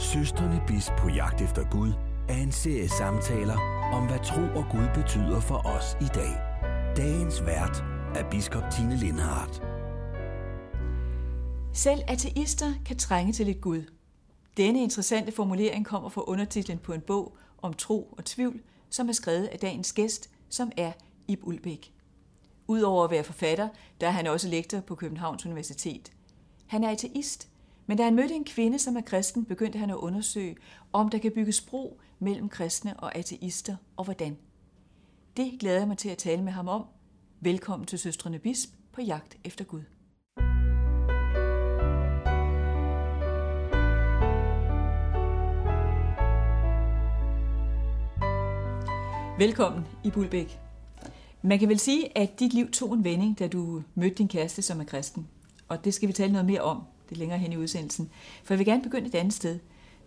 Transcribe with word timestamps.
Søsterne 0.00 0.62
Bis 0.66 0.90
på 0.98 1.08
jagt 1.08 1.40
efter 1.40 1.70
Gud 1.70 1.92
er 2.28 2.34
en 2.34 2.52
serie 2.52 2.88
samtaler 2.88 3.56
om, 3.92 4.06
hvad 4.06 4.18
tro 4.24 4.40
og 4.40 4.64
Gud 4.70 4.88
betyder 4.94 5.40
for 5.40 5.66
os 5.66 5.96
i 6.00 6.08
dag. 6.14 6.32
Dagens 6.96 7.42
vært 7.46 7.84
er 8.14 8.30
biskop 8.30 8.62
Tine 8.72 8.96
Lindhardt. 8.96 9.62
Selv 11.72 12.00
ateister 12.08 12.72
kan 12.86 12.96
trænge 12.96 13.32
til 13.32 13.46
lidt 13.46 13.60
Gud. 13.60 13.82
Denne 14.56 14.82
interessante 14.82 15.32
formulering 15.32 15.86
kommer 15.86 16.08
fra 16.08 16.24
undertitlen 16.26 16.78
på 16.78 16.92
en 16.92 17.00
bog 17.00 17.36
om 17.62 17.74
tro 17.74 18.14
og 18.18 18.24
tvivl, 18.24 18.60
som 18.90 19.08
er 19.08 19.12
skrevet 19.12 19.46
af 19.46 19.58
dagens 19.58 19.92
gæst, 19.92 20.30
som 20.48 20.72
er 20.76 20.92
Ib 21.28 21.40
Ulbæk. 21.42 21.92
Udover 22.66 23.04
at 23.04 23.10
være 23.10 23.24
forfatter, 23.24 23.68
der 24.00 24.06
er 24.06 24.10
han 24.10 24.26
også 24.26 24.48
lektor 24.48 24.80
på 24.80 24.94
Københavns 24.94 25.46
Universitet. 25.46 26.12
Han 26.66 26.84
er 26.84 26.90
ateist, 26.90 27.49
men 27.90 27.96
da 27.96 28.04
han 28.04 28.14
mødte 28.14 28.34
en 28.34 28.44
kvinde, 28.44 28.78
som 28.78 28.96
er 28.96 29.00
kristen, 29.00 29.44
begyndte 29.44 29.78
han 29.78 29.90
at 29.90 29.94
undersøge, 29.94 30.56
om 30.92 31.08
der 31.08 31.18
kan 31.18 31.32
bygges 31.32 31.60
bro 31.60 32.00
mellem 32.18 32.48
kristne 32.48 33.00
og 33.00 33.16
ateister, 33.16 33.76
og 33.96 34.04
hvordan. 34.04 34.36
Det 35.36 35.60
glæder 35.60 35.78
jeg 35.78 35.88
mig 35.88 35.98
til 35.98 36.08
at 36.08 36.18
tale 36.18 36.42
med 36.42 36.52
ham 36.52 36.68
om. 36.68 36.84
Velkommen 37.40 37.86
til 37.86 37.98
Søstrene 37.98 38.38
Bisp 38.38 38.70
på 38.92 39.00
jagt 39.00 39.38
efter 39.44 39.64
Gud. 39.64 39.82
Velkommen 49.38 49.86
i 50.04 50.10
Bulbæk. 50.10 50.60
Man 51.42 51.58
kan 51.58 51.68
vel 51.68 51.78
sige, 51.78 52.18
at 52.18 52.40
dit 52.40 52.54
liv 52.54 52.70
tog 52.70 52.94
en 52.94 53.04
vending, 53.04 53.38
da 53.38 53.48
du 53.48 53.82
mødte 53.94 54.14
din 54.14 54.28
kæreste, 54.28 54.62
som 54.62 54.80
er 54.80 54.84
kristen. 54.84 55.28
Og 55.68 55.84
det 55.84 55.94
skal 55.94 56.08
vi 56.08 56.12
tale 56.12 56.32
noget 56.32 56.46
mere 56.46 56.60
om, 56.60 56.82
det 57.10 57.18
længere 57.18 57.38
hen 57.38 57.52
i 57.52 57.56
udsendelsen. 57.56 58.10
For 58.44 58.54
jeg 58.54 58.58
vil 58.58 58.66
gerne 58.66 58.82
begynde 58.82 59.06
et 59.06 59.14
andet 59.14 59.34
sted. 59.34 59.58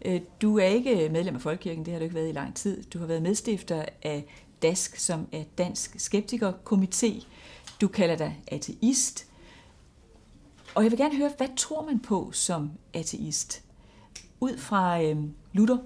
Øh, 0.05 0.21
du 0.41 0.57
er 0.57 0.65
ikke 0.65 1.09
medlem 1.09 1.35
af 1.35 1.41
Folkekirken, 1.41 1.85
det 1.85 1.93
har 1.93 1.99
du 1.99 2.03
ikke 2.03 2.15
været 2.15 2.29
i 2.29 2.31
lang 2.31 2.55
tid. 2.55 2.83
Du 2.83 2.99
har 2.99 3.05
været 3.05 3.21
medstifter 3.21 3.85
af 4.03 4.25
DASK, 4.61 4.95
som 4.95 5.27
er 5.31 5.43
Dansk 5.57 5.95
Skeptiker-komité. 5.95 7.25
Du 7.81 7.87
kalder 7.87 8.15
dig 8.15 8.41
ateist. 8.47 9.27
Og 10.75 10.83
jeg 10.83 10.91
vil 10.91 10.99
gerne 10.99 11.17
høre, 11.17 11.31
hvad 11.37 11.47
tror 11.57 11.85
man 11.85 11.99
på 11.99 12.31
som 12.31 12.71
ateist? 12.93 13.63
Ud 14.39 14.57
fra 14.57 15.03
øh, 15.03 15.17
Luther, 15.53 15.77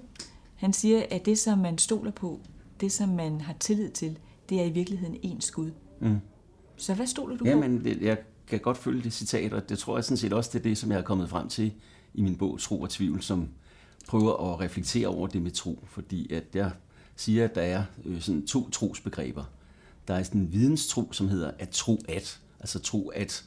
han 0.56 0.72
siger, 0.72 1.02
at 1.10 1.26
det, 1.26 1.38
som 1.38 1.58
man 1.58 1.78
stoler 1.78 2.10
på, 2.10 2.40
det, 2.80 2.92
som 2.92 3.08
man 3.08 3.40
har 3.40 3.54
tillid 3.60 3.90
til, 3.90 4.18
det 4.48 4.60
er 4.60 4.64
i 4.64 4.70
virkeligheden 4.70 5.16
ens 5.22 5.50
Gud. 5.50 5.70
Mm. 6.00 6.18
Så 6.76 6.94
hvad 6.94 7.06
stoler 7.06 7.36
du 7.36 7.44
Jamen, 7.44 7.82
på? 7.82 7.88
jeg 8.00 8.18
kan 8.48 8.60
godt 8.60 8.78
følge 8.78 9.02
det 9.02 9.12
citat, 9.12 9.52
og 9.52 9.68
det 9.68 9.78
tror 9.78 9.96
jeg 9.96 10.04
sådan 10.04 10.16
set 10.16 10.32
også, 10.32 10.50
det 10.52 10.58
er 10.58 10.62
det, 10.62 10.78
som 10.78 10.90
jeg 10.90 10.98
er 10.98 11.02
kommet 11.02 11.30
frem 11.30 11.48
til 11.48 11.72
i 12.14 12.22
min 12.22 12.36
bog 12.36 12.60
Tro 12.60 12.80
og 12.80 12.90
Tvivl, 12.90 13.22
som 13.22 13.48
prøver 14.08 14.52
at 14.52 14.60
reflektere 14.60 15.08
over 15.08 15.26
det 15.26 15.42
med 15.42 15.50
tro, 15.50 15.84
fordi 15.86 16.32
at 16.32 16.44
jeg 16.54 16.70
siger, 17.16 17.44
at 17.44 17.54
der 17.54 17.62
er 17.62 17.82
øh, 18.04 18.20
sådan 18.20 18.46
to 18.46 18.70
trosbegreber. 18.70 19.44
Der 20.08 20.14
er 20.14 20.22
sådan 20.22 20.40
en 20.40 20.52
videnstro, 20.52 21.12
som 21.12 21.28
hedder 21.28 21.50
at 21.58 21.68
tro 21.68 21.98
at, 22.08 22.40
altså 22.60 22.78
tro 22.78 23.08
at 23.08 23.44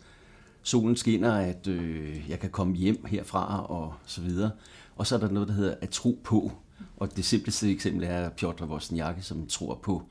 solen 0.64 0.96
skinner, 0.96 1.34
at 1.34 1.68
øh, 1.68 2.30
jeg 2.30 2.40
kan 2.40 2.50
komme 2.50 2.76
hjem 2.76 3.06
herfra 3.06 3.66
og 3.66 3.94
så 4.06 4.22
videre. 4.22 4.52
Og 4.96 5.08
så 5.08 5.16
er 5.16 5.20
der 5.20 5.30
noget, 5.30 5.48
der 5.48 5.54
hedder 5.54 5.76
at 5.82 5.90
tro 5.90 6.20
på, 6.24 6.52
og 6.98 7.16
det 7.16 7.26
simpleste 7.26 7.72
eksempel 7.72 8.04
er 8.04 8.30
Piotr 8.30 8.64
Wozniacki, 8.64 9.22
som 9.22 9.48
tror 9.48 9.80
på 9.84 10.04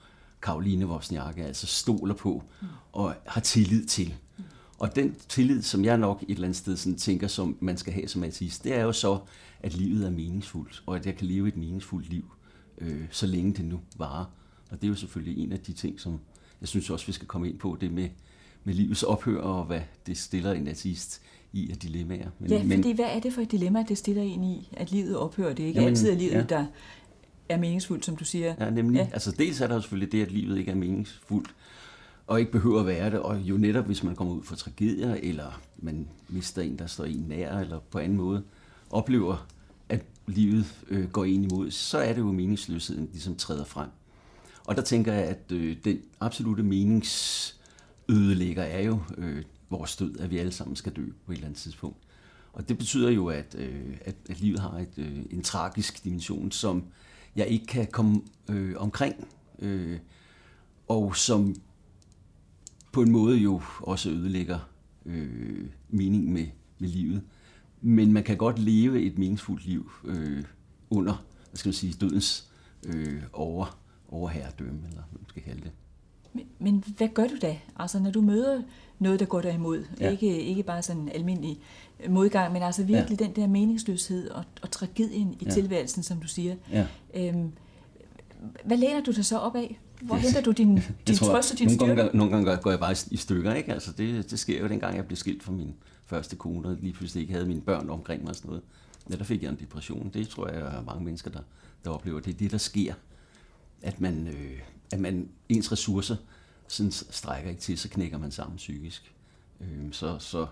Karoline 0.42 0.86
Wozniacki, 0.86 1.41
altså 1.41 1.66
stoler 1.66 2.14
på 2.14 2.42
og 2.92 3.14
har 3.27 3.41
tillid 3.41 3.86
til. 3.86 4.14
Og 4.81 4.97
den 4.97 5.17
tillid, 5.28 5.62
som 5.62 5.84
jeg 5.84 5.98
nok 5.98 6.23
et 6.23 6.31
eller 6.31 6.45
andet 6.45 6.56
sted 6.56 6.77
sådan 6.77 6.98
tænker, 6.98 7.28
som 7.28 7.56
man 7.61 7.77
skal 7.77 7.92
have 7.92 8.09
som 8.09 8.25
ateist, 8.25 8.64
det 8.64 8.75
er 8.75 8.83
jo 8.83 8.92
så, 8.92 9.19
at 9.62 9.75
livet 9.75 10.06
er 10.06 10.11
meningsfuldt, 10.11 10.83
og 10.86 10.97
at 10.97 11.06
jeg 11.06 11.17
kan 11.17 11.27
leve 11.27 11.48
et 11.48 11.56
meningsfuldt 11.56 12.11
liv, 12.11 12.25
øh, 12.78 13.03
så 13.11 13.27
længe 13.27 13.52
det 13.52 13.64
nu 13.64 13.80
varer. 13.96 14.24
Og 14.70 14.80
det 14.80 14.85
er 14.85 14.89
jo 14.89 14.95
selvfølgelig 14.95 15.45
en 15.45 15.52
af 15.52 15.61
de 15.61 15.73
ting, 15.73 16.01
som 16.01 16.20
jeg 16.61 16.69
synes 16.69 16.90
også, 16.90 17.07
vi 17.07 17.13
skal 17.13 17.29
komme 17.29 17.48
ind 17.48 17.58
på, 17.58 17.77
det 17.80 17.92
med, 17.92 18.08
med 18.64 18.74
livets 18.74 19.02
ophør, 19.02 19.40
og 19.40 19.64
hvad 19.64 19.80
det 20.07 20.19
stiller 20.19 20.52
en 20.52 20.69
ateist 20.69 21.23
i 21.52 21.70
af 21.70 21.77
dilemmaer. 21.77 22.30
Men, 22.39 22.51
ja, 22.51 22.57
fordi 22.57 22.69
men, 22.69 22.95
hvad 22.95 23.07
er 23.08 23.20
det 23.20 23.33
for 23.33 23.40
et 23.40 23.51
dilemma, 23.51 23.85
det 23.89 23.98
stiller 23.98 24.23
en 24.23 24.45
i, 24.45 24.69
at 24.73 24.92
livet 24.92 25.17
ophører? 25.17 25.55
Det 25.55 25.63
er 25.63 25.67
ikke 25.67 25.80
jamen, 25.80 25.89
altid, 25.89 26.11
at 26.11 26.19
livet, 26.19 26.33
ja. 26.33 26.42
der 26.42 26.67
er 27.48 27.58
meningsfuldt, 27.58 28.05
som 28.05 28.17
du 28.17 28.24
siger. 28.24 28.55
Ja, 28.61 28.70
nemlig. 28.70 28.98
Ja. 28.98 29.08
Altså 29.13 29.30
dels 29.30 29.61
er 29.61 29.67
der 29.67 29.74
jo 29.74 29.80
selvfølgelig 29.80 30.13
det, 30.13 30.23
at 30.23 30.33
livet 30.33 30.58
ikke 30.58 30.70
er 30.70 30.74
meningsfuldt, 30.74 31.55
og 32.30 32.41
ikke 32.41 32.52
behøver 32.52 32.80
at 32.80 32.86
være 32.86 33.11
det, 33.11 33.20
og 33.20 33.39
jo 33.39 33.57
netop 33.57 33.86
hvis 33.86 34.02
man 34.02 34.17
kommer 34.17 34.35
ud 34.35 34.42
for 34.42 34.57
tragedier, 34.57 35.14
eller 35.23 35.61
man 35.79 36.08
mister 36.29 36.63
en, 36.63 36.79
der 36.79 36.86
står 36.86 37.05
en 37.05 37.24
nær, 37.29 37.58
eller 37.58 37.79
på 37.79 37.98
anden 37.98 38.18
måde 38.18 38.42
oplever, 38.91 39.46
at 39.89 40.05
livet 40.27 40.67
øh, 40.89 41.11
går 41.11 41.24
en 41.24 41.45
imod, 41.45 41.70
så 41.70 41.98
er 41.98 42.13
det 42.13 42.20
jo 42.20 42.33
meningsløsheden, 42.33 43.08
ligesom 43.13 43.36
træder 43.36 43.64
frem. 43.64 43.89
Og 44.64 44.77
der 44.77 44.83
tænker 44.83 45.13
jeg, 45.13 45.24
at 45.24 45.52
øh, 45.52 45.77
den 45.85 45.98
absolute 46.20 46.63
meningsødelægger 46.63 48.63
er 48.63 48.83
jo 48.83 48.98
øh, 49.19 49.42
vores 49.70 49.96
død, 49.96 50.19
at 50.19 50.30
vi 50.30 50.39
alle 50.39 50.52
sammen 50.52 50.77
skal 50.77 50.92
dø 50.92 51.05
på 51.27 51.33
et 51.33 51.36
eller 51.36 51.46
andet 51.46 51.61
tidspunkt. 51.61 51.98
Og 52.52 52.69
det 52.69 52.79
betyder 52.79 53.11
jo, 53.11 53.29
at, 53.29 53.55
øh, 53.58 53.96
at, 54.05 54.17
at 54.30 54.40
livet 54.40 54.61
har 54.61 54.79
et, 54.79 54.95
øh, 54.96 55.19
en 55.30 55.42
tragisk 55.42 56.05
dimension, 56.05 56.52
som 56.52 56.85
jeg 57.36 57.46
ikke 57.46 57.67
kan 57.67 57.86
komme 57.86 58.20
øh, 58.48 58.74
omkring, 58.77 59.29
øh, 59.58 59.98
og 60.89 61.17
som 61.17 61.55
på 62.92 63.02
en 63.02 63.11
måde 63.11 63.36
jo 63.36 63.62
også 63.80 64.11
ødelægger 64.11 64.58
øh, 65.06 65.67
mening 65.89 66.33
med, 66.33 66.46
med 66.78 66.89
livet. 66.89 67.23
Men 67.80 68.12
man 68.12 68.23
kan 68.23 68.36
godt 68.36 68.58
leve 68.58 69.02
et 69.02 69.18
meningsfuldt 69.18 69.67
liv 69.67 69.90
øh, 70.05 70.45
under, 70.90 71.24
hvad 71.48 71.56
skal 71.56 71.68
man 71.68 71.74
sige, 71.74 71.92
dødens 71.92 72.48
øh, 72.86 73.23
over, 73.33 73.78
overherredømme, 74.08 74.80
eller 74.89 75.02
hvad 75.11 75.18
man 75.20 75.28
skal 75.28 75.42
kalde 75.42 75.61
det. 75.61 75.70
Men, 76.33 76.46
men 76.58 76.84
hvad 76.96 77.08
gør 77.08 77.27
du 77.27 77.36
da? 77.42 77.58
Altså 77.77 77.98
når 77.98 78.11
du 78.11 78.20
møder 78.20 78.62
noget, 78.98 79.20
der 79.20 79.27
går 79.27 79.40
dig 79.40 79.55
imod, 79.55 79.84
ja. 80.01 80.11
ikke, 80.11 80.42
ikke 80.42 80.62
bare 80.62 80.83
sådan 80.83 81.02
en 81.02 81.08
almindelig 81.08 81.61
modgang, 82.08 82.52
men 82.52 82.62
altså 82.62 82.84
virkelig 82.84 83.20
ja. 83.20 83.27
den 83.27 83.36
der 83.36 83.46
meningsløshed 83.46 84.30
og, 84.30 84.45
og 84.62 84.70
tragedien 84.70 85.36
i 85.40 85.45
ja. 85.45 85.51
tilværelsen, 85.51 86.02
som 86.02 86.20
du 86.20 86.28
siger. 86.28 86.57
Ja. 86.72 86.86
Øhm, 87.14 87.52
hvad 88.64 88.77
læner 88.77 89.02
du 89.02 89.11
dig 89.11 89.24
så 89.24 89.39
op 89.39 89.57
af? 89.57 89.78
Hvor 90.02 90.16
yes. 90.16 90.24
henter 90.24 90.40
du 90.40 90.50
din, 90.50 90.80
din 91.06 91.16
tror, 91.16 91.27
trøst 91.27 91.52
og 91.52 91.58
din 91.58 91.66
nogle 91.66 91.78
styrke? 91.78 91.94
Gange, 91.94 92.16
nogle 92.16 92.33
gange 92.33 92.62
går 92.62 92.70
jeg 92.70 92.80
bare 92.80 92.94
i 93.11 93.16
stykker, 93.16 93.55
ikke? 93.55 93.72
Altså 93.72 93.92
det, 93.92 94.30
det 94.30 94.38
sker 94.38 94.61
jo 94.61 94.68
dengang, 94.68 94.96
jeg 94.96 95.06
blev 95.06 95.16
skilt 95.16 95.42
fra 95.42 95.52
min 95.52 95.74
første 96.06 96.36
kone, 96.36 96.68
og 96.68 96.77
lige 96.80 96.92
pludselig 96.92 97.20
ikke 97.20 97.33
havde 97.33 97.46
mine 97.46 97.61
børn 97.61 97.90
omkring 97.90 98.22
mig 98.22 98.30
og 98.30 98.36
sådan 98.36 98.48
noget. 98.48 98.62
Ja, 99.10 99.16
der 99.16 99.24
fik 99.24 99.42
jeg 99.42 99.50
en 99.50 99.56
depression. 99.60 100.10
Det 100.14 100.28
tror 100.28 100.48
jeg, 100.48 100.60
er 100.60 100.83
mange 100.83 101.05
mennesker, 101.05 101.30
der, 101.30 101.40
der 101.84 101.90
oplever. 101.90 102.20
Det 102.20 102.34
er 102.34 102.39
det, 102.39 102.50
der 102.50 102.58
sker. 102.58 102.94
At 103.83 104.00
man, 104.00 104.28
øh, 104.28 104.58
at 104.92 105.00
man 105.00 105.28
ens 105.48 105.72
ressourcer 105.72 106.16
sådan 106.68 106.92
strækker 106.92 107.50
ikke 107.50 107.62
til, 107.62 107.78
så 107.78 107.89
knækker 107.89 108.18
man 108.18 108.30
sammen 108.30 108.56
psykisk. 108.56 109.12
Øh, 109.60 109.92
så, 109.92 110.18
så, 110.18 110.46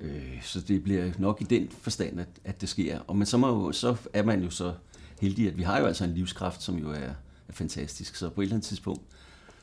øh, 0.00 0.42
så 0.42 0.60
det 0.60 0.82
bliver 0.82 1.12
nok 1.18 1.40
i 1.40 1.44
den 1.44 1.68
forstand, 1.68 2.20
at, 2.20 2.28
at 2.44 2.60
det 2.60 2.68
sker. 2.68 2.98
Og 2.98 3.16
men 3.16 3.26
så, 3.26 3.36
må 3.36 3.48
jo, 3.48 3.72
så 3.72 3.96
er 4.12 4.22
man 4.22 4.42
jo 4.42 4.50
så 4.50 4.74
heldig, 5.20 5.48
at 5.48 5.58
vi 5.58 5.62
har 5.62 5.78
jo 5.78 5.86
altså 5.86 6.04
en 6.04 6.14
livskraft, 6.14 6.62
som 6.62 6.78
jo 6.78 6.90
er, 6.90 7.12
er 7.50 7.54
fantastisk. 7.54 8.16
Så 8.16 8.28
på 8.28 8.40
et 8.40 8.44
eller 8.44 8.54
andet 8.54 8.68
tidspunkt, 8.68 9.02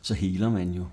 så 0.02 0.14
heler 0.14 0.50
man 0.50 0.72
jo 0.72 0.86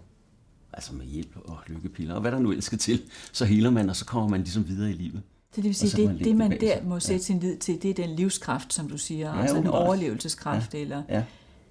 altså 0.72 0.94
med 0.94 1.06
hjælp 1.06 1.36
og 1.44 1.58
lykkepiller, 1.66 2.14
og 2.14 2.20
hvad 2.20 2.32
der 2.32 2.38
nu 2.38 2.60
skal 2.60 2.78
til, 2.78 3.02
så 3.32 3.44
heler 3.44 3.70
man, 3.70 3.90
og 3.90 3.96
så 3.96 4.04
kommer 4.04 4.28
man 4.28 4.40
ligesom 4.40 4.68
videre 4.68 4.90
i 4.90 4.94
livet. 4.94 5.22
Så 5.52 5.60
det 5.60 5.64
vil 5.64 5.74
sige, 5.74 6.08
det, 6.08 6.24
det 6.24 6.36
man 6.36 6.60
der 6.60 6.82
må 6.84 7.00
sætte 7.00 7.14
ja. 7.14 7.22
sin 7.22 7.40
lid 7.40 7.56
til, 7.56 7.82
det 7.82 7.90
er 7.90 7.94
den 7.94 8.16
livskraft, 8.16 8.72
som 8.72 8.88
du 8.88 8.98
siger, 8.98 9.34
ja, 9.34 9.40
altså 9.40 9.56
en 9.56 9.66
overlevelseskraft, 9.66 10.74
ja. 10.74 10.78
eller 10.78 11.02
ja. 11.08 11.24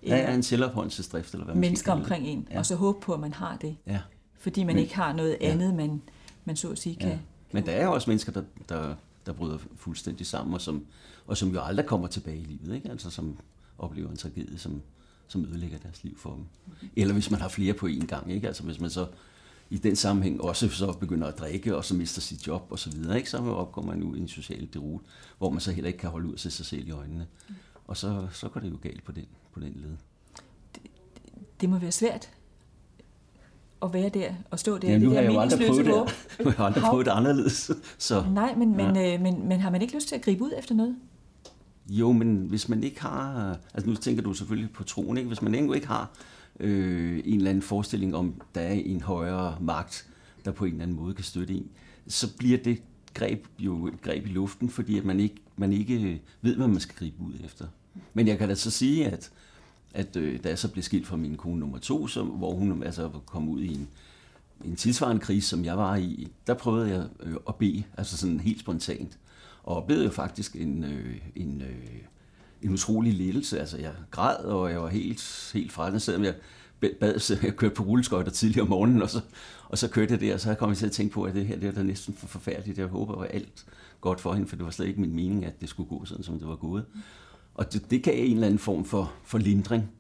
Ja, 0.05 0.17
ja, 0.17 0.33
en 0.33 0.43
selvopholdelsesdrift, 0.43 1.33
eller 1.33 1.45
hvad 1.45 1.55
man 1.55 1.61
Mennesker 1.61 1.91
omkring 1.91 2.27
en, 2.27 2.47
ja. 2.51 2.59
og 2.59 2.65
så 2.65 2.75
håbe 2.75 2.99
på, 3.01 3.13
at 3.13 3.19
man 3.19 3.33
har 3.33 3.57
det. 3.57 3.75
Ja. 3.87 3.99
Fordi 4.39 4.63
man 4.63 4.75
Men, 4.75 4.83
ikke 4.83 4.95
har 4.95 5.13
noget 5.13 5.37
andet, 5.41 5.67
ja. 5.67 5.73
man, 5.73 6.01
man 6.45 6.55
så 6.55 6.69
at 6.69 6.77
sige 6.77 6.95
kan... 6.95 7.09
Ja. 7.09 7.17
Men 7.51 7.65
der 7.65 7.71
er 7.71 7.85
jo 7.85 7.93
også 7.93 8.09
mennesker, 8.09 8.31
der, 8.31 8.43
der, 8.69 8.95
der 9.25 9.33
bryder 9.33 9.57
fuldstændig 9.75 10.27
sammen, 10.27 10.53
og 10.53 10.61
som, 10.61 10.85
og 11.27 11.37
som 11.37 11.49
jo 11.53 11.61
aldrig 11.61 11.85
kommer 11.85 12.07
tilbage 12.07 12.37
i 12.37 12.43
livet, 12.43 12.75
ikke? 12.75 12.89
Altså 12.89 13.09
som 13.09 13.37
oplever 13.77 14.09
en 14.09 14.17
tragedie, 14.17 14.57
som, 14.57 14.81
som 15.33 15.45
ødelægger 15.45 15.77
deres 15.77 16.03
liv 16.03 16.17
for 16.17 16.33
dem. 16.33 16.45
Eller 16.95 17.13
hvis 17.13 17.31
man 17.31 17.41
har 17.41 17.47
flere 17.49 17.73
på 17.73 17.87
én 17.87 18.05
gang, 18.05 18.31
ikke? 18.31 18.47
Altså 18.47 18.63
hvis 18.63 18.79
man 18.79 18.89
så 18.89 19.07
i 19.69 19.77
den 19.77 19.95
sammenhæng 19.95 20.41
også 20.41 20.69
så 20.69 20.91
begynder 20.91 21.27
at 21.27 21.39
drikke, 21.39 21.75
og 21.77 21.85
så 21.85 21.95
mister 21.95 22.21
sit 22.21 22.47
job 22.47 22.67
og 22.69 22.79
så 22.79 22.89
videre, 22.91 23.17
ikke? 23.17 23.29
så 23.29 23.37
opgår 23.37 23.81
man 23.81 24.03
ud 24.03 24.17
i 24.17 24.19
en 24.19 24.27
social 24.27 24.67
derut, 24.73 25.01
hvor 25.37 25.49
man 25.49 25.59
så 25.59 25.71
heller 25.71 25.87
ikke 25.87 25.99
kan 25.99 26.09
holde 26.09 26.27
ud 26.27 26.33
af 26.33 26.39
sig 26.39 26.65
selv 26.65 26.87
i 26.87 26.91
øjnene. 26.91 27.27
Og 27.87 27.97
så, 27.97 28.27
så 28.31 28.49
går 28.49 28.59
det 28.59 28.71
jo 28.71 28.77
galt 28.81 29.03
på 29.03 29.11
den, 29.11 29.25
på 29.53 29.59
den 29.59 29.73
led. 29.75 29.97
Det, 30.75 30.91
det 31.61 31.69
må 31.69 31.77
være 31.77 31.91
svært 31.91 32.29
at 33.83 33.93
være 33.93 34.09
der 34.09 34.33
og 34.51 34.59
stå 34.59 34.77
der. 34.77 34.89
Ja, 34.89 34.97
nu 34.97 35.05
det 35.05 35.15
har 35.15 35.21
jeg 35.23 35.33
jo 35.33 35.39
aldrig 35.39 35.67
prøvet 35.67 35.85
det. 35.85 35.95
Nu 36.45 36.51
har 36.51 36.55
jeg 36.57 36.65
aldrig 36.65 36.83
prøvet 36.83 37.05
det 37.05 37.11
anderledes. 37.11 37.71
Så, 37.97 38.25
Nej, 38.33 38.55
men, 38.55 38.79
ja. 38.79 38.91
men, 38.91 39.13
øh, 39.13 39.21
men, 39.21 39.47
men 39.47 39.59
har 39.59 39.69
man 39.69 39.81
ikke 39.81 39.95
lyst 39.95 40.07
til 40.07 40.15
at 40.15 40.21
gribe 40.21 40.43
ud 40.43 40.51
efter 40.57 40.75
noget? 40.75 40.95
Jo, 41.89 42.11
men 42.11 42.37
hvis 42.37 42.69
man 42.69 42.83
ikke 42.83 43.01
har... 43.01 43.57
Altså 43.73 43.89
nu 43.89 43.95
tænker 43.95 44.23
du 44.23 44.33
selvfølgelig 44.33 44.71
på 44.71 44.83
troen, 44.83 45.17
ikke? 45.17 45.27
Hvis 45.27 45.41
man 45.41 45.73
ikke 45.75 45.87
har 45.87 46.11
øh, 46.59 47.21
en 47.25 47.35
eller 47.35 47.49
anden 47.49 47.61
forestilling 47.61 48.15
om, 48.15 48.41
der 48.55 48.61
er 48.61 48.73
en 48.73 49.01
højere 49.01 49.57
magt, 49.61 50.07
der 50.45 50.51
på 50.51 50.65
en 50.65 50.71
eller 50.71 50.83
anden 50.83 50.97
måde 50.97 51.13
kan 51.13 51.23
støtte 51.23 51.53
en, 51.53 51.69
så 52.07 52.37
bliver 52.37 52.57
det 52.57 52.81
greb, 53.13 53.47
jo 53.59 53.87
et 53.87 54.01
greb 54.01 54.25
i 54.25 54.29
luften, 54.29 54.69
fordi 54.69 54.97
at 54.97 55.05
man 55.05 55.19
ikke, 55.19 55.35
man 55.57 55.73
ikke 55.73 56.01
øh, 56.01 56.17
ved, 56.41 56.55
hvad 56.55 56.67
man 56.67 56.79
skal 56.79 56.95
gribe 56.95 57.21
ud 57.21 57.33
efter. 57.43 57.67
Men 58.13 58.27
jeg 58.27 58.37
kan 58.37 58.49
da 58.49 58.55
så 58.55 58.71
sige, 58.71 59.07
at, 59.07 59.31
at 59.93 60.15
øh, 60.15 60.43
da 60.43 60.49
jeg 60.49 60.59
så 60.59 60.71
blev 60.71 60.83
skilt 60.83 61.07
fra 61.07 61.17
min 61.17 61.37
kone 61.37 61.59
nummer 61.59 61.77
to, 61.77 62.07
så, 62.07 62.23
hvor 62.23 62.53
hun 62.53 62.83
altså 62.83 63.09
kom 63.25 63.49
ud 63.49 63.61
i 63.61 63.73
en, 63.73 63.87
en 64.65 64.75
tilsvarende 64.75 65.21
krise, 65.21 65.47
som 65.47 65.65
jeg 65.65 65.77
var 65.77 65.95
i, 65.95 66.27
der 66.47 66.53
prøvede 66.53 66.89
jeg 66.89 67.07
øh, 67.19 67.35
at 67.47 67.55
bede, 67.55 67.83
altså 67.97 68.17
sådan 68.17 68.39
helt 68.39 68.59
spontant. 68.59 69.17
Og 69.63 69.75
oplevede 69.75 70.05
jo 70.05 70.11
faktisk 70.11 70.55
en, 70.55 70.83
øh, 70.83 71.15
en, 71.35 71.61
øh, 71.61 71.99
en 72.61 72.73
utrolig 72.73 73.13
ledelse. 73.13 73.59
Altså 73.59 73.77
jeg 73.77 73.91
græd, 74.11 74.45
og 74.45 74.71
jeg 74.71 74.81
var 74.81 74.89
helt, 74.89 75.51
helt 75.53 75.71
fra 75.71 75.99
selvom 75.99 76.23
jeg 76.23 76.33
bad, 76.99 77.19
så 77.19 77.37
jeg 77.43 77.55
kørte 77.55 77.75
på 77.75 77.83
rulleskøjter 77.83 78.31
tidligere 78.31 78.61
om 78.61 78.69
morgenen, 78.69 79.01
og 79.01 79.09
så, 79.09 79.21
og 79.69 79.77
så 79.77 79.87
kørte 79.87 80.11
jeg 80.11 80.21
der, 80.21 80.33
og 80.33 80.39
så 80.39 80.55
kom 80.55 80.69
jeg 80.69 80.77
til 80.77 80.85
at 80.85 80.91
tænke 80.91 81.13
på, 81.13 81.23
at 81.23 81.35
det 81.35 81.45
her 81.45 81.59
det 81.59 81.67
er 81.67 81.71
da 81.71 81.83
næsten 81.83 82.13
for 82.13 82.27
forfærdeligt. 82.27 82.77
Jeg 82.77 82.87
håber, 82.87 83.21
at 83.21 83.35
alt 83.35 83.65
godt 84.01 84.21
for 84.21 84.33
hende, 84.33 84.47
for 84.47 84.55
det 84.55 84.65
var 84.65 84.71
slet 84.71 84.87
ikke 84.87 85.01
min 85.01 85.15
mening, 85.15 85.45
at 85.45 85.61
det 85.61 85.69
skulle 85.69 85.89
gå 85.89 86.05
sådan, 86.05 86.23
som 86.23 86.39
det 86.39 86.47
var 86.47 86.55
gået. 86.55 86.85
Og 87.55 87.73
det, 87.73 87.91
det 87.91 88.03
gav 88.03 88.25
en 88.25 88.33
eller 88.33 88.47
anden 88.47 88.59
form 88.59 88.85
for, 88.85 89.13
for 89.23 89.37
lindring. 89.37 89.91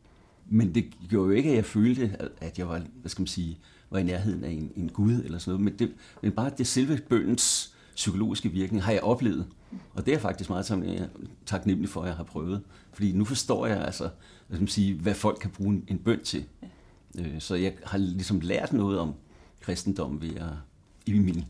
Men 0.49 0.75
det 0.75 0.85
gjorde 1.09 1.29
jo 1.29 1.35
ikke, 1.35 1.49
at 1.49 1.55
jeg 1.55 1.65
følte, 1.65 2.17
at 2.41 2.59
jeg 2.59 2.69
var, 2.69 2.81
hvad 3.01 3.09
skal 3.09 3.21
man 3.21 3.27
sige, 3.27 3.59
var 3.89 3.99
i 3.99 4.03
nærheden 4.03 4.43
af 4.43 4.49
en, 4.49 4.71
en 4.75 4.89
Gud 4.89 5.13
eller 5.13 5.37
sådan 5.37 5.51
noget. 5.51 5.63
Men, 5.63 5.79
det, 5.79 5.93
men 6.21 6.31
bare 6.31 6.51
det 6.57 6.67
selve 6.67 6.99
bøndens 7.09 7.72
psykologiske 7.95 8.49
virkning 8.49 8.83
har 8.83 8.91
jeg 8.91 9.03
oplevet. 9.03 9.45
Og 9.93 10.05
det 10.05 10.07
er 10.07 10.15
jeg 10.15 10.21
faktisk 10.21 10.49
meget 10.49 11.09
taknemmelig 11.45 11.89
for, 11.89 12.01
at 12.01 12.07
jeg 12.07 12.15
har 12.15 12.23
prøvet. 12.23 12.61
Fordi 12.93 13.11
nu 13.11 13.25
forstår 13.25 13.67
jeg 13.67 13.81
altså, 13.81 14.09
hvad, 14.47 14.59
man 14.59 14.67
sige, 14.67 14.93
hvad 14.93 15.13
folk 15.13 15.37
kan 15.41 15.49
bruge 15.49 15.83
en 15.87 15.97
bøn 15.97 16.23
til. 16.23 16.45
Øh, 17.19 17.39
så 17.39 17.55
jeg 17.55 17.73
har 17.83 17.97
ligesom 17.97 18.39
lært 18.39 18.73
noget 18.73 18.99
om 18.99 19.13
kristendom 19.61 20.21
ved 20.21 20.35
at, 20.35 20.49
i 21.05 21.19
min, 21.19 21.45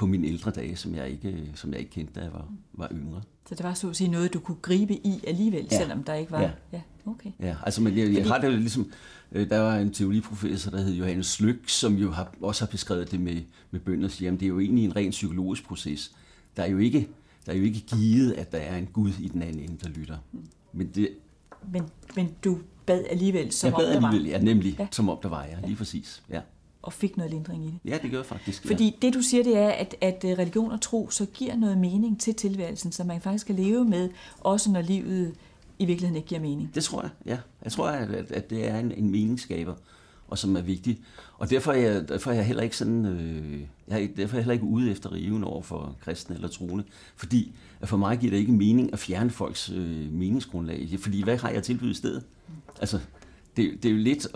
på 0.00 0.06
mine 0.06 0.26
ældre 0.26 0.50
dage, 0.50 0.76
som 0.76 0.94
jeg 0.94 1.10
ikke, 1.10 1.52
som 1.54 1.72
jeg 1.72 1.80
ikke 1.80 1.90
kendte, 1.90 2.20
da 2.20 2.24
jeg 2.24 2.32
var, 2.32 2.48
var 2.72 2.88
yngre. 2.92 3.22
Så 3.48 3.54
det 3.54 3.64
var 3.64 3.74
så 3.74 3.88
at 3.90 3.96
sige 3.96 4.10
noget, 4.10 4.34
du 4.34 4.40
kunne 4.40 4.56
gribe 4.62 4.94
i 4.94 5.20
alligevel, 5.26 5.68
ja. 5.70 5.78
selvom 5.78 6.04
der 6.04 6.14
ikke 6.14 6.32
var... 6.32 6.40
Ja, 6.40 6.50
ja 6.72 6.80
okay. 7.06 7.30
Ja, 7.40 7.56
altså 7.62 7.82
men 7.82 7.98
jeg, 7.98 8.06
jeg 8.06 8.14
Fordi... 8.14 8.28
har 8.28 8.38
det 8.38 8.46
jo 8.46 8.56
ligesom... 8.56 8.92
Øh, 9.32 9.50
der 9.50 9.58
var 9.58 9.76
en 9.76 9.92
teoriprofessor, 9.92 10.70
der 10.70 10.80
hed 10.80 10.94
Johannes 10.94 11.26
Slyk, 11.26 11.68
som 11.68 11.94
jo 11.94 12.10
har, 12.10 12.32
også 12.42 12.64
har 12.64 12.70
beskrevet 12.70 13.10
det 13.10 13.20
med, 13.20 13.42
med 13.70 13.80
bønder, 13.80 14.04
og 14.04 14.10
siger, 14.10 14.32
at 14.32 14.40
det 14.40 14.46
er 14.46 14.48
jo 14.48 14.60
egentlig 14.60 14.84
en 14.84 14.96
ren 14.96 15.10
psykologisk 15.10 15.64
proces. 15.64 16.12
Der 16.56 16.62
er 16.62 16.68
jo 16.68 16.78
ikke, 16.78 17.08
der 17.46 17.52
er 17.52 17.56
jo 17.56 17.62
ikke 17.62 17.80
givet, 17.80 18.32
at 18.32 18.52
der 18.52 18.58
er 18.58 18.76
en 18.76 18.86
Gud 18.86 19.12
i 19.20 19.28
den 19.28 19.42
anden 19.42 19.60
ende, 19.60 19.76
der 19.82 19.88
lytter. 19.88 20.16
Men, 20.72 20.90
det, 20.94 21.08
men, 21.72 21.82
men 22.16 22.34
du 22.44 22.58
bad 22.86 23.04
alligevel, 23.10 23.52
som 23.52 23.66
jeg 23.66 23.76
bad 23.76 23.96
om 23.96 24.02
der 24.02 24.08
alligevel, 24.08 24.32
var... 24.32 24.38
ja, 24.38 24.44
nemlig, 24.44 24.76
ja. 24.78 24.86
som 24.90 25.08
om 25.08 25.18
der 25.22 25.28
var, 25.28 25.44
ja, 25.44 25.56
lige 25.60 25.70
ja. 25.70 25.76
præcis. 25.76 26.22
Ja 26.30 26.40
og 26.82 26.92
fik 26.92 27.16
noget 27.16 27.32
lindring 27.32 27.64
i 27.64 27.66
det. 27.66 27.78
Ja, 27.84 27.98
det 28.02 28.10
gør 28.10 28.22
faktisk. 28.22 28.66
Fordi 28.66 28.84
ja. 28.84 29.06
det 29.06 29.14
du 29.14 29.22
siger, 29.22 29.42
det 29.42 29.56
er, 29.56 29.68
at, 29.68 29.94
at 30.00 30.24
øh, 30.24 30.30
religion 30.30 30.70
og 30.70 30.80
tro 30.80 31.10
så 31.10 31.26
giver 31.26 31.56
noget 31.56 31.78
mening 31.78 32.20
til 32.20 32.34
tilværelsen, 32.34 32.92
så 32.92 33.04
man 33.04 33.20
faktisk 33.20 33.46
kan 33.46 33.56
leve 33.56 33.84
med, 33.84 34.10
også 34.40 34.70
når 34.70 34.80
livet 34.80 35.34
i 35.78 35.84
virkeligheden 35.84 36.16
ikke 36.16 36.28
giver 36.28 36.40
mening. 36.40 36.70
Det 36.74 36.84
tror 36.84 37.02
jeg, 37.02 37.10
ja. 37.26 37.38
Jeg 37.64 37.72
tror, 37.72 37.88
at, 37.88 38.30
at 38.30 38.50
det 38.50 38.68
er 38.68 38.78
en, 38.78 38.92
en 38.92 39.10
meningsskaber, 39.10 39.74
og 40.28 40.38
som 40.38 40.56
er 40.56 40.60
vigtig. 40.60 40.98
Og 41.38 41.50
derfor 41.50 41.72
er 41.72 41.76
jeg, 41.76 42.08
derfor 42.08 42.30
er 42.30 42.34
jeg 42.34 42.46
heller 42.46 42.62
ikke 42.62 42.76
sådan, 42.76 43.06
øh, 43.06 43.60
jeg 43.88 44.02
er, 44.02 44.08
derfor 44.16 44.34
er 44.34 44.38
jeg 44.38 44.44
heller 44.44 44.52
ikke 44.52 44.64
ude 44.64 44.90
efter 44.90 45.12
riven 45.12 45.44
over 45.44 45.62
for 45.62 45.96
kristne 46.00 46.34
eller 46.34 46.48
troende, 46.48 46.84
fordi 47.16 47.52
at 47.80 47.88
for 47.88 47.96
mig 47.96 48.18
giver 48.18 48.30
det 48.30 48.38
ikke 48.38 48.52
mening 48.52 48.92
at 48.92 48.98
fjerne 48.98 49.30
folks 49.30 49.70
øh, 49.70 50.12
meningsgrundlag. 50.12 50.88
Fordi 50.98 51.22
hvad 51.22 51.36
har 51.36 51.50
jeg 51.50 51.62
tilbydet 51.62 51.90
i 51.90 51.96
stedet? 51.96 52.24
Altså, 52.80 53.00
det, 53.56 53.82
det 53.82 53.88
er 53.88 53.92
jo 53.92 53.98
lidt 53.98 54.28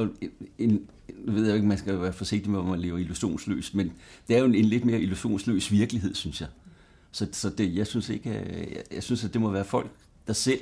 en, 0.59 0.81
nu 1.25 1.33
ved 1.33 1.47
jeg 1.47 1.55
ikke, 1.55 1.69
man 1.69 1.79
skal 1.79 2.01
være 2.01 2.13
forsigtig 2.13 2.51
med, 2.51 2.59
at 2.59 2.67
man 2.67 2.81
lever 2.81 2.99
illusionsløs, 2.99 3.75
men 3.75 3.93
det 4.29 4.37
er 4.37 4.41
jo 4.41 4.47
en, 4.47 4.55
en 4.55 4.65
lidt 4.65 4.85
mere 4.85 5.01
illusionsløs 5.01 5.73
virkelighed, 5.73 6.15
synes 6.15 6.41
jeg. 6.41 6.49
Så, 7.13 7.27
så 7.33 7.51
det, 7.51 7.77
jeg 7.77 7.87
synes 7.87 8.09
ikke, 8.09 8.31
jeg, 8.31 8.83
jeg 8.93 9.03
synes, 9.03 9.25
at 9.25 9.33
det 9.33 9.41
må 9.41 9.51
være 9.51 9.65
folk, 9.65 9.91
der 10.27 10.33
selv 10.33 10.61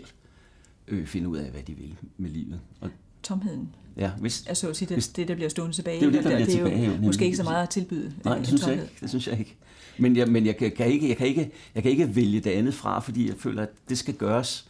øh, 0.88 1.06
finder 1.06 1.30
ud 1.30 1.36
af, 1.36 1.50
hvad 1.50 1.62
de 1.62 1.74
vil 1.74 1.94
med 2.16 2.30
livet. 2.30 2.60
Og, 2.80 2.90
Tomheden. 3.22 3.68
Ja, 3.96 4.10
hvis, 4.10 4.46
altså 4.46 4.68
at 4.68 4.76
sige, 4.76 4.88
det, 4.88 4.96
hvis, 4.96 5.08
det, 5.08 5.28
der 5.28 5.34
bliver 5.34 5.48
stående 5.48 5.76
tilbage. 5.76 6.00
Det 6.00 6.02
er 6.02 6.10
jo 6.10 6.12
det, 6.12 6.24
der 6.24 6.30
bliver 6.30 6.46
det 6.46 6.54
er 6.54 6.64
tilbage. 6.64 6.96
Jo 6.96 7.02
måske 7.02 7.24
ikke 7.24 7.36
så 7.36 7.42
meget 7.42 7.62
at 7.62 7.70
tilbyde. 7.70 8.14
Nej, 8.24 8.38
det 8.38 8.46
synes, 8.46 8.62
jeg 8.66 8.72
ikke, 8.72 8.90
det 9.00 9.08
synes 9.08 9.26
jeg 9.26 9.38
ikke. 9.38 9.56
Men 9.98 10.16
jeg, 10.16 10.28
men 10.28 10.46
jeg, 10.46 10.56
kan, 10.56 10.72
kan 10.76 10.86
ikke, 10.86 11.08
jeg, 11.08 11.16
kan 11.16 11.26
ikke, 11.26 11.50
jeg 11.74 11.82
kan 11.82 11.92
ikke 11.92 12.16
vælge 12.16 12.40
det 12.40 12.50
andet 12.50 12.74
fra, 12.74 13.00
fordi 13.00 13.28
jeg 13.28 13.36
føler, 13.38 13.62
at 13.62 13.68
det 13.88 13.98
skal 13.98 14.14
gøres 14.14 14.68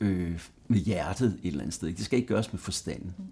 øh, 0.00 0.40
med 0.68 0.78
hjertet 0.78 1.38
et 1.42 1.48
eller 1.48 1.60
andet 1.60 1.74
sted. 1.74 1.92
Det 1.92 2.04
skal 2.04 2.16
ikke 2.16 2.28
gøres 2.28 2.52
med 2.52 2.60
forstanden. 2.60 3.14
Mm. 3.18 3.24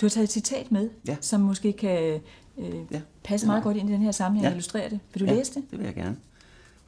Du 0.00 0.06
har 0.06 0.10
taget 0.10 0.24
et 0.24 0.32
citat 0.32 0.72
med, 0.72 0.90
ja. 1.06 1.16
som 1.20 1.40
måske 1.40 1.72
kan 1.72 2.20
øh, 2.58 2.74
ja. 2.90 3.00
passe 3.24 3.46
meget 3.46 3.62
godt 3.62 3.76
ind 3.76 3.90
i 3.90 3.92
den 3.92 4.02
her 4.02 4.12
sammenhæng 4.12 4.46
og 4.46 4.50
ja. 4.50 4.54
illustrere 4.54 4.90
det. 4.90 5.00
Vil 5.14 5.20
du 5.20 5.26
ja, 5.26 5.34
læse 5.34 5.54
det? 5.54 5.70
det 5.70 5.78
vil 5.78 5.84
jeg 5.84 5.94
gerne. 5.94 6.16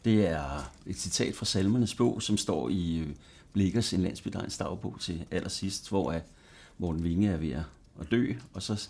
Det 0.05 0.29
er 0.29 0.71
et 0.87 0.97
citat 0.97 1.35
fra 1.35 1.47
Salmernes 1.47 1.95
bog, 1.95 2.23
som 2.23 2.37
står 2.37 2.69
i 2.69 2.99
øh, 2.99 3.09
Blikkers 3.53 3.93
En 3.93 4.03
landsbydegns 4.03 4.59
dagbog 4.59 5.01
til 5.01 5.25
allersidst, 5.31 5.89
hvor 5.89 6.13
at 6.13 6.23
Morten 6.79 7.05
Vinge 7.05 7.29
er 7.29 7.37
ved 7.37 7.53
at 8.01 8.11
dø, 8.11 8.33
og 8.55 8.63
så 8.63 8.89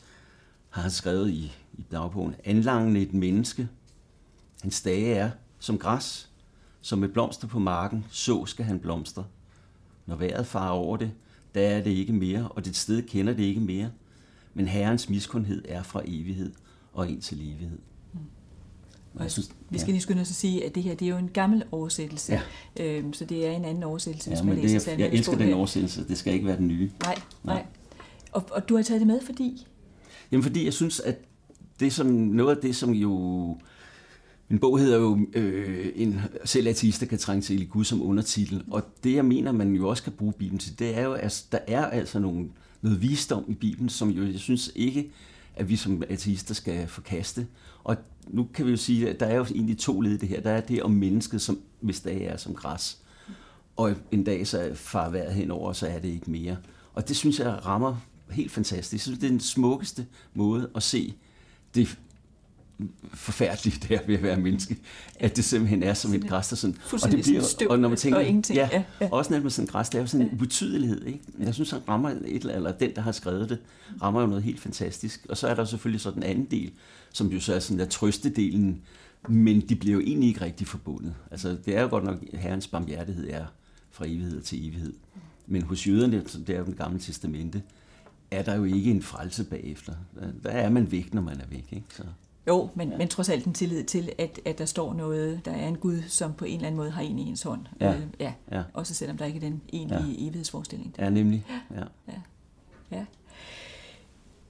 har 0.71 0.83
han 0.83 0.91
skrevet 0.91 1.31
i, 1.31 1.53
i 1.79 1.85
dagbogen, 1.91 2.35
anlangende 2.45 3.03
et 3.03 3.15
menneske, 3.15 3.69
hans 4.63 4.83
dage 4.83 5.15
er 5.15 5.31
som 5.59 5.79
græs, 5.79 6.31
som 6.81 6.99
med 6.99 7.09
blomster 7.09 7.49
på 7.49 7.59
marken, 7.59 8.05
så 8.11 8.47
skal 8.47 8.65
han 8.65 8.79
blomstre. 8.79 9.25
Når 10.07 10.17
vejret 10.17 10.47
farer 10.47 10.71
over 10.71 10.97
det, 10.97 11.11
der 11.55 11.61
er 11.61 11.83
det 11.83 11.91
ikke 11.91 12.13
mere, 12.13 12.49
og 12.49 12.65
det 12.65 12.77
sted 12.77 13.03
kender 13.03 13.33
det 13.33 13.43
ikke 13.43 13.61
mere 13.61 13.91
men 14.57 14.69
Herrens 14.69 15.09
miskundhed 15.09 15.65
er 15.69 15.83
fra 15.83 16.03
evighed 16.05 16.53
og 16.93 17.09
ind 17.09 17.23
til 17.23 17.41
evighed. 17.41 17.79
Mm. 18.13 18.21
Og 19.15 19.23
jeg 19.23 19.31
synes, 19.31 19.51
vi 19.71 19.79
skal 19.79 19.93
lige 19.93 20.03
skynde 20.03 20.21
os 20.21 20.31
at 20.31 20.37
sige, 20.37 20.65
at 20.67 20.75
det 20.75 20.83
her 20.83 20.95
det 20.95 21.07
er 21.07 21.11
jo 21.11 21.17
en 21.17 21.29
gammel 21.29 21.63
oversættelse, 21.73 22.41
ja. 22.79 22.85
øhm, 22.85 23.13
så 23.13 23.25
det 23.25 23.47
er 23.47 23.51
en 23.51 23.65
anden 23.65 23.83
oversættelse, 23.83 24.31
ja, 24.31 24.37
hvis 24.37 24.45
man 24.45 24.57
læser 24.57 24.79
det, 24.79 24.87
Jeg, 24.87 24.99
jeg 25.01 25.19
elsker 25.19 25.37
den 25.37 25.53
oversættelse, 25.53 26.09
det 26.09 26.19
skal 26.19 26.35
ikke 26.35 26.47
være 26.47 26.57
den 26.57 26.69
nye. 26.69 26.91
Nej, 27.03 27.15
nej. 27.45 27.55
nej. 27.55 27.67
Og, 28.33 28.45
og 28.51 28.69
du 28.69 28.77
har 28.77 28.83
taget 28.83 29.01
det 29.01 29.07
med, 29.07 29.21
fordi? 29.27 29.67
Jamen 30.33 30.43
fordi 30.43 30.65
jeg 30.65 30.73
synes, 30.73 31.01
at 31.01 31.19
det 31.81 31.87
er 31.87 31.91
som 31.91 32.07
noget 32.07 32.57
af 32.57 32.63
det, 32.63 32.77
som 32.77 32.91
jo... 32.91 33.57
Min 34.49 34.59
bog 34.59 34.79
hedder 34.79 34.99
jo 34.99 35.27
øh, 35.35 35.93
en 35.95 36.21
selv 36.45 36.69
ateister 36.69 37.07
kan 37.07 37.19
trænge 37.19 37.43
til 37.43 37.63
i 37.63 37.65
Gud 37.65 37.85
som 37.85 38.03
undertitel, 38.03 38.65
og 38.71 38.83
det 39.05 39.15
jeg 39.15 39.25
mener, 39.25 39.53
man 39.53 39.75
jo 39.75 39.89
også 39.89 40.03
kan 40.03 40.13
bruge 40.13 40.33
Bibelen 40.33 40.59
til, 40.59 40.79
det 40.79 40.99
er 40.99 41.03
jo, 41.03 41.13
at 41.13 41.45
der 41.53 41.59
er 41.67 41.87
altså 41.87 42.19
nogle 42.19 42.49
noget 42.87 43.03
visdom 43.03 43.45
i 43.49 43.55
Bibelen, 43.55 43.89
som 43.89 44.11
jo, 44.11 44.25
jeg 44.25 44.41
synes 44.41 44.71
ikke, 44.75 45.11
at 45.57 45.69
vi 45.69 45.77
som 45.77 46.03
ateister 46.09 46.55
skal 46.55 46.89
forkaste. 46.89 47.47
Og 47.85 47.97
nu 48.29 48.49
kan 48.55 48.67
vi 48.67 48.71
jo 48.71 48.77
sige, 48.77 49.09
at 49.11 49.21
der 49.21 49.27
er 49.27 49.37
jo 49.37 49.45
egentlig 49.45 49.79
to 49.79 50.01
led 50.01 50.13
i 50.13 50.17
det 50.17 50.29
her. 50.29 50.41
Der 50.41 50.51
er 50.51 50.61
det 50.61 50.83
om 50.83 50.91
mennesket, 50.91 51.43
som 51.43 51.61
hvis 51.81 52.01
det 52.01 52.31
er 52.33 52.37
som 52.37 52.55
græs. 52.55 52.99
Og 53.77 53.95
en 54.11 54.25
dag 54.25 54.47
så 54.47 54.71
far 54.75 55.11
vejret 55.11 55.35
henover, 55.35 55.73
så 55.73 55.87
er 55.87 55.99
det 55.99 56.09
ikke 56.09 56.31
mere. 56.31 56.57
Og 56.95 57.09
det 57.09 57.17
synes 57.17 57.39
jeg 57.39 57.67
rammer 57.67 57.97
helt 58.31 58.53
fantastisk. 58.53 58.93
Jeg 58.93 59.01
synes, 59.01 59.19
det 59.19 59.27
er 59.27 59.31
den 59.31 59.41
smukkeste 59.41 60.07
måde 60.35 60.71
at 60.75 60.83
se 60.83 61.15
det 61.75 61.99
forfærdeligt 63.15 63.83
det 63.89 63.97
er 63.97 64.01
ved 64.07 64.15
at 64.15 64.23
være 64.23 64.37
menneske, 64.37 64.77
at 65.21 65.37
det 65.37 65.45
simpelthen 65.45 65.83
er 65.83 65.95
som 65.95 66.15
et 66.15 66.29
græs, 66.29 66.49
der 66.49 66.57
sådan, 66.57 66.77
og 66.93 67.11
det 67.13 67.23
bliver, 67.23 67.43
støv, 67.43 67.69
og 67.71 67.79
når 67.79 67.89
man 67.89 67.99
tænker, 67.99 68.19
og 68.19 68.25
ingenting. 68.25 68.57
Ja, 68.57 68.69
ja, 69.01 69.09
også 69.11 69.33
når 69.33 69.41
man 69.41 69.51
sådan 69.51 69.67
græs, 69.67 69.89
det 69.89 69.99
er 69.99 70.03
jo 70.03 70.07
sådan 70.07 70.27
en 70.27 70.33
ubetydelighed, 70.33 71.07
ikke? 71.07 71.21
Jeg 71.39 71.55
synes, 71.55 71.71
han 71.71 71.81
rammer 71.89 72.11
et 72.11 72.21
eller, 72.25 72.55
eller 72.55 72.73
den, 72.73 72.95
der 72.95 73.03
har 73.03 73.13
skrevet 73.13 73.49
det, 73.49 73.59
rammer 74.03 74.21
jo 74.21 74.27
noget 74.27 74.43
helt 74.43 74.61
fantastisk. 74.61 75.27
Og 75.29 75.37
så 75.37 75.49
er 75.49 75.55
der 75.55 75.65
selvfølgelig 75.65 76.01
så 76.01 76.11
den 76.11 76.23
anden 76.23 76.45
del, 76.45 76.73
som 77.13 77.27
jo 77.27 77.41
så 77.41 77.55
er 77.55 77.59
sådan 77.59 77.79
der 77.79 77.87
trøstedelen, 77.87 78.83
men 79.29 79.61
de 79.61 79.77
bliver 79.77 79.95
jo 79.95 80.01
egentlig 80.01 80.29
ikke 80.29 80.41
rigtig 80.41 80.67
forbundet. 80.67 81.15
Altså, 81.31 81.57
det 81.67 81.77
er 81.77 81.83
jo 81.83 81.89
godt 81.89 82.05
nok, 82.05 82.25
at 82.33 82.39
herrens 82.39 82.67
barmhjertighed 82.67 83.31
er 83.31 83.45
fra 83.91 84.05
evighed 84.07 84.43
til 84.43 84.69
evighed. 84.69 84.93
Men 85.47 85.63
hos 85.63 85.87
jøderne, 85.87 86.25
det 86.47 86.55
er 86.55 86.59
jo 86.59 86.65
den 86.65 86.75
gamle 86.75 86.99
testamente, 86.99 87.63
er 88.31 88.43
der 88.43 88.55
jo 88.55 88.65
ikke 88.65 88.91
en 88.91 89.03
frelse 89.03 89.45
bagefter. 89.45 89.93
Der 90.43 90.51
er 90.51 90.71
man 90.71 90.93
væk, 90.93 91.15
når 91.15 91.23
man 91.23 91.41
er 91.41 91.47
væk. 91.51 91.67
Ikke? 91.73 91.87
Så. 91.91 92.03
Jo, 92.49 92.69
men, 92.75 92.91
ja. 92.91 92.99
men 92.99 93.09
trods 93.09 93.29
alt 93.29 93.45
en 93.45 93.55
tillid 93.55 93.85
til, 93.85 94.13
at, 94.19 94.41
at 94.45 94.59
der 94.59 94.65
står 94.65 94.95
noget, 94.95 95.41
der 95.45 95.53
er 95.53 95.69
en 95.69 95.77
Gud, 95.77 96.03
som 96.09 96.35
på 96.35 96.45
en 96.45 96.55
eller 96.55 96.67
anden 96.67 96.77
måde 96.77 96.91
har 96.91 97.03
en 97.03 97.19
i 97.19 97.23
ens 97.29 97.43
hånd. 97.43 97.61
Ja. 97.81 97.95
Øh, 97.95 98.03
ja. 98.21 98.33
ja. 98.53 98.63
Også 98.73 98.95
selvom 98.95 99.17
der 99.17 99.25
ikke 99.25 99.37
er 99.37 99.41
den 99.41 99.63
egentlige 99.73 100.15
ja. 100.19 100.29
evighedsforestilling. 100.29 100.95
Ja, 100.99 101.11
nemlig. 101.11 101.45
Ja. 101.71 101.83
Ja. 102.09 102.15
ja. 102.91 103.05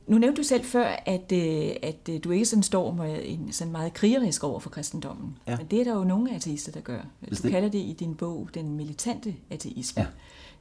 Nu 0.06 0.18
nævnte 0.18 0.42
du 0.42 0.46
selv 0.46 0.64
før, 0.64 1.02
at, 1.06 1.32
øh, 1.32 1.70
at 1.82 2.08
øh, 2.10 2.20
du 2.24 2.30
ikke 2.30 2.44
sådan 2.44 2.62
står 2.62 2.92
med 2.92 3.18
en 3.22 3.52
sådan 3.52 3.72
meget 3.72 3.94
krigerisk 3.94 4.44
over 4.44 4.60
for 4.60 4.70
kristendommen. 4.70 5.38
Ja. 5.46 5.56
Men 5.56 5.66
det 5.70 5.80
er 5.80 5.84
der 5.84 5.94
jo 5.94 6.04
nogle 6.04 6.34
ateister, 6.34 6.72
der 6.72 6.80
gør. 6.80 7.00
Bestemt. 7.28 7.44
Du 7.44 7.50
kalder 7.54 7.68
det 7.68 7.78
i 7.78 7.96
din 8.00 8.14
bog 8.14 8.48
den 8.54 8.76
militante 8.76 9.34
ateisme. 9.50 10.02
Ja. 10.02 10.06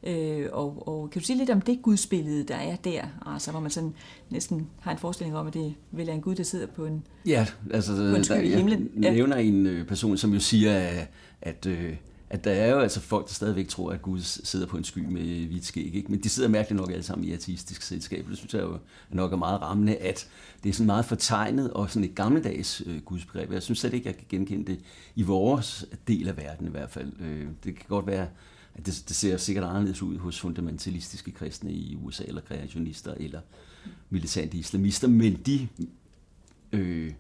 Øh, 0.04 0.50
og, 0.52 0.88
og 0.88 1.10
kan 1.10 1.20
du 1.20 1.26
sige 1.26 1.38
lidt 1.38 1.50
om 1.50 1.62
det 1.62 1.82
gudsbillede, 1.82 2.44
der 2.44 2.56
er 2.56 2.76
der? 2.76 3.02
Altså, 3.26 3.52
hvor 3.52 3.60
man 3.60 3.72
sådan 3.72 3.94
næsten 4.30 4.68
har 4.80 4.92
en 4.92 4.98
forestilling 4.98 5.38
om, 5.38 5.48
at 5.48 5.54
det 5.54 5.74
vel 5.92 6.10
er 6.10 6.14
en 6.14 6.22
gud, 6.22 6.36
der 6.36 6.44
sidder 6.44 6.68
på 6.68 6.86
en, 6.86 7.04
ja, 7.26 7.48
altså, 7.72 7.96
på 7.96 8.16
en 8.16 8.24
sky 8.24 8.44
i 8.44 8.56
himlen. 8.56 8.90
Jeg 9.02 9.12
nævner 9.12 9.36
en 9.36 9.66
øh, 9.66 9.88
person, 9.88 10.18
som 10.18 10.34
jo 10.34 10.40
siger, 10.40 10.80
at, 10.80 11.08
at, 11.42 11.66
øh, 11.66 11.96
at 12.30 12.44
der 12.44 12.52
er 12.52 12.72
jo 12.72 12.80
altså 12.80 13.00
folk, 13.00 13.28
der 13.28 13.34
stadigvæk 13.34 13.68
tror, 13.68 13.92
at 13.92 14.02
Gud 14.02 14.22
sidder 14.22 14.68
på 14.68 14.78
en 14.78 14.84
sky 14.84 15.00
med 15.00 15.48
hvidt 15.48 15.66
skæg. 15.66 15.96
Ikke? 15.96 16.12
Men 16.12 16.24
de 16.24 16.30
sidder 16.30 16.50
mærkeligt 16.50 16.82
nok 16.82 16.92
alle 16.92 17.04
sammen 17.04 17.28
i 17.28 17.34
artistisk 17.34 17.82
selskab. 17.82 18.26
Det 18.30 18.38
synes 18.38 18.54
jeg 18.54 18.62
jo 18.62 18.78
nok 19.10 19.34
er 19.34 19.38
meget 19.38 19.62
rammende, 19.62 19.96
at 19.96 20.28
det 20.64 20.70
er 20.70 20.74
sådan 20.74 20.86
meget 20.86 21.06
fortegnet 21.06 21.74
og 21.74 21.90
sådan 21.90 22.10
et 22.10 22.16
gammeldags 22.16 22.84
øh, 22.86 23.02
gudsbegreb. 23.02 23.52
Jeg 23.52 23.64
synes 23.64 23.80
slet 23.80 23.94
ikke, 23.94 24.08
jeg 24.08 24.16
kan 24.16 24.26
genkende 24.30 24.72
det 24.72 24.80
i 25.16 25.22
vores 25.22 25.86
del 26.08 26.28
af 26.28 26.38
verden 26.38 26.68
i 26.68 26.72
hvert 26.72 26.90
fald. 26.90 27.14
Øh, 27.20 27.48
det 27.64 27.76
kan 27.76 27.86
godt 27.88 28.08
være, 28.08 28.28
at 28.76 28.86
det, 28.86 29.04
det 29.08 29.16
ser 29.16 29.38
sikkert 29.38 29.66
anderledes 29.66 30.02
ud 30.02 30.18
hos 30.18 30.40
fundamentalistiske 30.40 31.32
kristne 31.32 31.72
i 31.72 31.96
USA, 31.96 32.24
eller 32.24 32.42
kreationister, 32.42 33.14
eller 33.14 33.42
militante 34.10 34.58
islamister, 34.58 35.08
men 35.08 35.34
de 35.46 35.68
øh, 36.72 37.12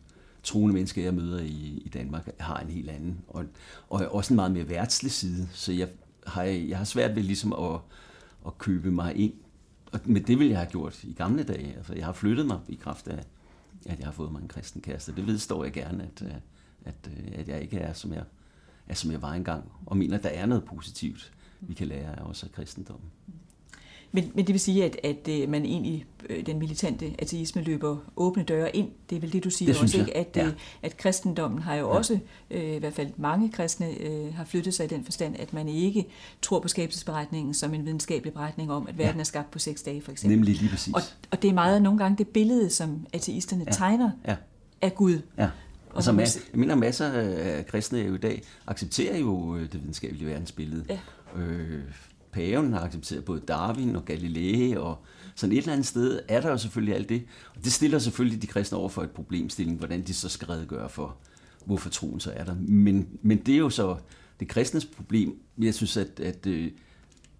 troende 0.45 0.73
mennesker, 0.73 1.03
jeg 1.03 1.13
møder 1.13 1.41
i, 1.41 1.81
i 1.85 1.89
Danmark, 1.89 2.29
har 2.39 2.59
en 2.59 2.69
helt 2.69 2.89
anden, 2.89 3.17
og, 3.27 3.45
og 3.89 4.07
også 4.11 4.33
en 4.33 4.35
meget 4.35 4.51
mere 4.51 4.69
værtslig 4.69 5.11
side. 5.11 5.47
Så 5.53 5.71
jeg 5.71 5.87
har, 6.27 6.43
jeg 6.43 6.77
har 6.77 6.85
svært 6.85 7.15
ved 7.15 7.23
ligesom 7.23 7.53
at, 7.53 7.79
at 8.47 8.57
købe 8.57 8.91
mig 8.91 9.15
ind. 9.15 9.33
Og, 9.91 9.99
men 10.05 10.23
det 10.23 10.39
ville 10.39 10.51
jeg 10.51 10.59
have 10.59 10.69
gjort 10.69 11.03
i 11.03 11.13
gamle 11.13 11.43
dage. 11.43 11.73
Altså, 11.77 11.93
jeg 11.93 12.05
har 12.05 12.13
flyttet 12.13 12.45
mig 12.45 12.59
i 12.67 12.75
kraft 12.75 13.07
af, 13.07 13.23
at 13.85 13.99
jeg 13.99 14.07
har 14.07 14.11
fået 14.11 14.31
mig 14.31 14.41
en 14.41 14.47
kristen 14.47 14.81
kæreste. 14.81 15.15
Det 15.15 15.27
vedstår 15.27 15.63
jeg 15.63 15.73
gerne, 15.73 16.03
at, 16.03 16.27
øh, 16.27 16.35
at, 16.85 17.09
øh, 17.17 17.31
at 17.33 17.47
jeg 17.47 17.61
ikke 17.61 17.77
er, 17.77 17.93
som 17.93 18.13
jeg, 18.13 18.23
er, 18.87 18.93
som 18.93 19.11
jeg 19.11 19.21
var 19.21 19.33
engang. 19.33 19.71
Og 19.85 19.97
mener, 19.97 20.17
at 20.17 20.23
der 20.23 20.29
er 20.29 20.45
noget 20.45 20.65
positivt, 20.65 21.31
vi 21.61 21.73
kan 21.73 21.87
lære 21.87 22.19
af 22.19 22.23
også 22.23 22.45
af 22.45 22.51
kristendommen. 22.51 23.09
Men, 24.15 24.31
men 24.34 24.48
det 24.48 24.53
vil 24.53 24.60
sige, 24.60 24.86
at, 24.86 24.98
at 25.03 25.27
øh, 25.29 25.50
man 25.50 25.65
egentlig, 25.65 26.05
øh, 26.29 26.45
den 26.45 26.60
militante 26.60 27.13
ateisme 27.19 27.62
løber 27.62 27.98
åbne 28.15 28.43
døre 28.43 28.75
ind. 28.75 28.89
Det 29.10 29.15
er 29.15 29.19
vel 29.19 29.34
det, 29.34 29.43
du 29.43 29.50
siger 29.50 29.74
det 29.74 29.81
også, 29.81 30.00
ikke? 30.00 30.17
At, 30.17 30.27
ja. 30.36 30.45
Øh, 30.45 30.53
at 30.84 30.98
kristendommen 30.98 31.62
har 31.62 31.75
jo 31.75 31.88
ja. 31.88 31.98
også, 31.98 32.19
øh, 32.51 32.75
i 32.75 32.77
hvert 32.77 32.93
fald 32.93 33.10
mange 33.17 33.51
kristne, 33.51 34.01
øh, 34.01 34.34
har 34.34 34.45
flyttet 34.45 34.74
sig 34.74 34.86
i 34.86 34.88
den 34.88 35.03
forstand, 35.03 35.36
at 35.39 35.53
man 35.53 35.67
ikke 35.67 36.05
tror 36.41 36.60
på 36.60 36.67
skabelsesberetningen 36.67 37.53
som 37.53 37.74
en 37.74 37.86
videnskabelig 37.86 38.34
beretning 38.34 38.72
om, 38.72 38.88
at 38.88 38.98
verden 38.98 39.15
ja. 39.15 39.19
er 39.19 39.24
skabt 39.24 39.51
på 39.51 39.60
seks 39.60 39.81
dage, 39.81 40.01
for 40.01 40.12
eksempel. 40.12 40.38
Nemlig 40.38 40.55
lige 40.55 40.69
præcis. 40.69 40.93
Og, 40.93 41.01
og 41.31 41.41
det 41.41 41.50
er 41.50 41.53
meget 41.53 41.81
nogle 41.81 42.00
gange 42.00 42.17
det 42.17 42.27
billede, 42.27 42.69
som 42.69 43.05
ateisterne 43.13 43.63
ja. 43.67 43.72
tegner 43.72 44.12
ja. 44.27 44.36
af 44.81 44.95
Gud. 44.95 45.22
Ja. 45.38 45.50
Og 45.89 46.03
så 46.03 46.12
jeg 46.12 46.60
mener, 46.60 46.75
masser 46.75 47.12
af 47.12 47.65
kristne 47.65 48.15
i 48.15 48.17
dag 48.17 48.41
accepterer 48.67 49.17
jo 49.17 49.60
det 49.60 49.74
videnskabelige 49.74 50.27
verdensbillede. 50.27 50.86
Ja. 50.89 51.00
Øh, 51.41 51.84
paven 52.35 52.73
har 52.73 52.81
accepteret 52.81 53.25
både 53.25 53.39
Darwin 53.39 53.95
og 53.95 54.05
Galilei, 54.05 54.73
og 54.73 54.97
sådan 55.35 55.51
et 55.51 55.57
eller 55.57 55.73
andet 55.73 55.87
sted 55.87 56.19
er 56.27 56.41
der 56.41 56.49
jo 56.49 56.57
selvfølgelig 56.57 56.95
alt 56.95 57.09
det. 57.09 57.23
Og 57.55 57.63
det 57.63 57.71
stiller 57.71 57.99
selvfølgelig 57.99 58.41
de 58.41 58.47
kristne 58.47 58.77
over 58.77 58.89
for 58.89 59.03
et 59.03 59.11
problemstilling, 59.11 59.77
hvordan 59.77 60.01
de 60.01 60.13
så 60.13 60.29
skal 60.29 60.47
redegøre 60.47 60.89
for, 60.89 61.15
hvorfor 61.65 61.89
troen 61.89 62.19
så 62.19 62.31
er 62.31 62.43
der. 62.43 62.55
Men, 62.55 63.07
men 63.21 63.37
det 63.37 63.53
er 63.53 63.57
jo 63.57 63.69
så 63.69 63.97
det 64.39 64.47
kristnes 64.47 64.85
problem. 64.85 65.39
Jeg 65.57 65.73
synes, 65.73 65.97
at, 65.97 66.19
at, 66.19 66.47
øh, 66.47 66.71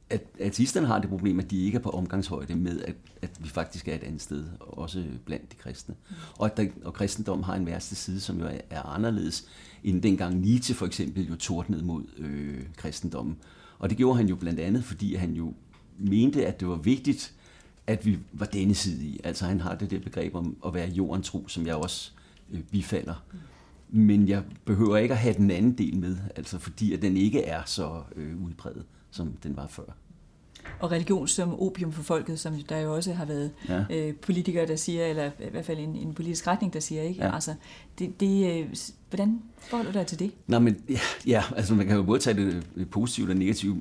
at 0.09 0.23
ateisterne 0.39 0.87
har 0.87 0.99
det 0.99 1.09
problem, 1.09 1.39
at 1.39 1.51
de 1.51 1.65
ikke 1.65 1.75
er 1.75 1.81
på 1.81 1.89
omgangshøjde 1.89 2.55
med, 2.55 2.81
at, 2.81 2.95
at 3.21 3.29
vi 3.39 3.49
faktisk 3.49 3.87
er 3.87 3.95
et 3.95 4.03
andet 4.03 4.21
sted, 4.21 4.45
også 4.59 5.03
blandt 5.25 5.51
de 5.51 5.57
kristne. 5.57 5.95
Og 6.37 6.45
at 6.45 6.57
der, 6.57 6.65
og 6.83 6.93
kristendom 6.93 7.43
har 7.43 7.55
en 7.55 7.65
værste 7.65 7.95
side, 7.95 8.19
som 8.19 8.39
jo 8.39 8.45
er, 8.45 8.59
er 8.69 8.81
anderledes, 8.81 9.47
end 9.83 10.01
dengang 10.01 10.39
Nietzsche 10.39 10.75
for 10.75 10.85
eksempel 10.85 11.27
jo 11.27 11.35
tordnede 11.35 11.85
mod 11.85 12.03
øh, 12.17 12.63
kristendommen. 12.77 13.37
Og 13.79 13.89
det 13.89 13.98
gjorde 13.98 14.17
han 14.17 14.29
jo 14.29 14.36
blandt 14.36 14.60
andet, 14.60 14.84
fordi 14.84 15.15
han 15.15 15.34
jo 15.34 15.53
mente, 15.98 16.48
at 16.48 16.60
det 16.60 16.67
var 16.67 16.75
vigtigt, 16.75 17.34
at 17.88 18.05
vi 18.05 18.20
var 18.34 18.46
denne 18.46 18.75
side 18.75 19.05
i. 19.05 19.20
Altså 19.24 19.46
han 19.46 19.62
har 19.62 19.75
det 19.75 19.91
der 19.91 20.00
begreb 20.00 20.36
om 20.36 20.58
at 20.65 20.74
være 20.74 20.89
jorden 20.89 21.24
tro, 21.24 21.48
som 21.48 21.67
jeg 21.67 21.75
også 21.75 22.12
øh, 22.51 22.62
bifalder. 22.63 23.24
Men 23.89 24.27
jeg 24.27 24.44
behøver 24.65 24.98
ikke 24.98 25.13
at 25.13 25.20
have 25.20 25.36
den 25.36 25.51
anden 25.51 25.77
del 25.77 25.98
med, 25.98 26.17
altså 26.36 26.60
fordi 26.60 26.94
at 26.94 27.01
den 27.01 27.17
ikke 27.17 27.44
er 27.44 27.62
så 27.65 28.03
øh, 28.15 28.44
udbredt, 28.44 28.86
som 29.12 29.32
den 29.44 29.55
var 29.55 29.67
før. 29.67 29.96
Og 30.79 30.91
religion 30.91 31.27
som 31.27 31.62
opium 31.62 31.91
for 31.91 32.03
folket, 32.03 32.39
som 32.39 32.53
der 32.70 32.79
jo 32.79 32.96
også 32.96 33.13
har 33.13 33.25
været 33.25 33.51
ja. 33.70 33.84
øh, 33.89 34.15
politikere, 34.15 34.67
der 34.67 34.75
siger, 34.75 35.05
eller 35.05 35.25
i 35.25 35.50
hvert 35.51 35.65
fald 35.65 35.79
en, 35.79 35.96
en 35.96 36.13
politisk 36.13 36.48
retning, 36.48 36.74
der 36.74 36.79
siger, 36.79 37.01
ikke? 37.01 37.24
Ja. 37.24 37.34
Altså, 37.34 37.53
det, 38.00 38.20
det, 38.20 38.60
øh, 38.60 38.75
hvordan 39.10 39.41
forholder 39.58 39.91
du 39.91 39.98
dig 39.98 40.08
til 40.08 40.20
det? 40.20 40.32
Nå, 40.48 40.60
men 40.60 40.77
ja, 40.89 41.00
ja, 41.27 41.44
altså 41.55 41.75
man 41.75 41.88
kan 41.88 41.96
jo 41.96 42.03
både 42.03 42.20
tage 42.20 42.38
det 42.75 42.89
positivt 42.89 43.29
og 43.29 43.36
negativt, 43.36 43.77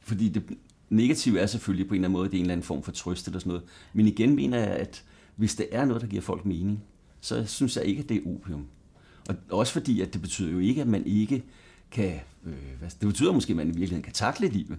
fordi 0.00 0.28
det 0.28 0.42
negative 0.90 1.40
er 1.40 1.46
selvfølgelig 1.46 1.88
på 1.88 1.94
en 1.94 1.96
eller 1.96 2.08
anden 2.08 2.18
måde, 2.18 2.28
det 2.28 2.34
er 2.34 2.38
en 2.38 2.44
eller 2.44 2.52
anden 2.52 2.64
form 2.64 2.82
for 2.82 2.92
trøst 2.92 3.26
eller 3.26 3.38
sådan 3.38 3.50
noget. 3.50 3.64
Men 3.92 4.06
igen 4.06 4.34
mener 4.34 4.58
jeg, 4.58 4.68
at 4.68 5.04
hvis 5.36 5.54
det 5.54 5.66
er 5.72 5.84
noget, 5.84 6.02
der 6.02 6.08
giver 6.08 6.22
folk 6.22 6.44
mening, 6.44 6.82
så 7.20 7.44
synes 7.46 7.76
jeg 7.76 7.84
ikke, 7.84 8.02
at 8.02 8.08
det 8.08 8.16
er 8.16 8.20
opium. 8.34 8.66
Og 9.28 9.36
også 9.50 9.72
fordi, 9.72 10.00
at 10.00 10.12
det 10.12 10.22
betyder 10.22 10.50
jo 10.50 10.58
ikke, 10.58 10.80
at 10.80 10.86
man 10.88 11.06
ikke 11.06 11.44
kan... 11.90 12.14
Øh, 12.46 12.52
det 12.80 13.08
betyder 13.08 13.32
måske, 13.32 13.50
at 13.50 13.56
man 13.56 13.66
i 13.66 13.70
virkeligheden 13.70 14.02
kan 14.02 14.12
takle 14.12 14.48
livet 14.48 14.78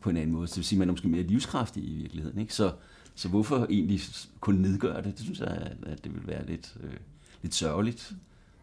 på 0.00 0.10
en 0.10 0.16
anden 0.16 0.32
måde. 0.32 0.48
Så 0.48 0.52
det 0.52 0.56
vil 0.56 0.64
sige, 0.64 0.76
at 0.76 0.78
man 0.78 0.88
er 0.88 0.92
måske 0.92 1.08
mere 1.08 1.22
livskraftig 1.22 1.84
i 1.84 1.94
virkeligheden. 1.94 2.40
Ikke? 2.40 2.54
Så, 2.54 2.72
så 3.14 3.28
hvorfor 3.28 3.66
egentlig 3.70 4.00
kun 4.40 4.54
nedgøre 4.54 5.02
det? 5.02 5.04
Det 5.04 5.20
synes 5.20 5.40
jeg, 5.40 5.72
at 5.82 6.04
det 6.04 6.14
vil 6.14 6.26
være 6.26 6.46
lidt, 6.46 6.76
øh, 6.82 6.90
lidt 7.42 7.54
sørgeligt. 7.54 8.12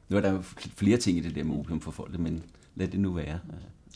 Nu 0.10 0.18
er 0.18 0.22
der 0.22 0.42
flere 0.76 0.98
ting 0.98 1.18
i 1.18 1.22
det 1.22 1.36
der 1.36 1.44
med 1.44 1.60
opium 1.60 1.82
for 1.82 1.92
folk, 1.92 2.20
men 2.20 2.44
lad 2.76 2.88
det 2.88 3.00
nu 3.00 3.12
være. 3.12 3.40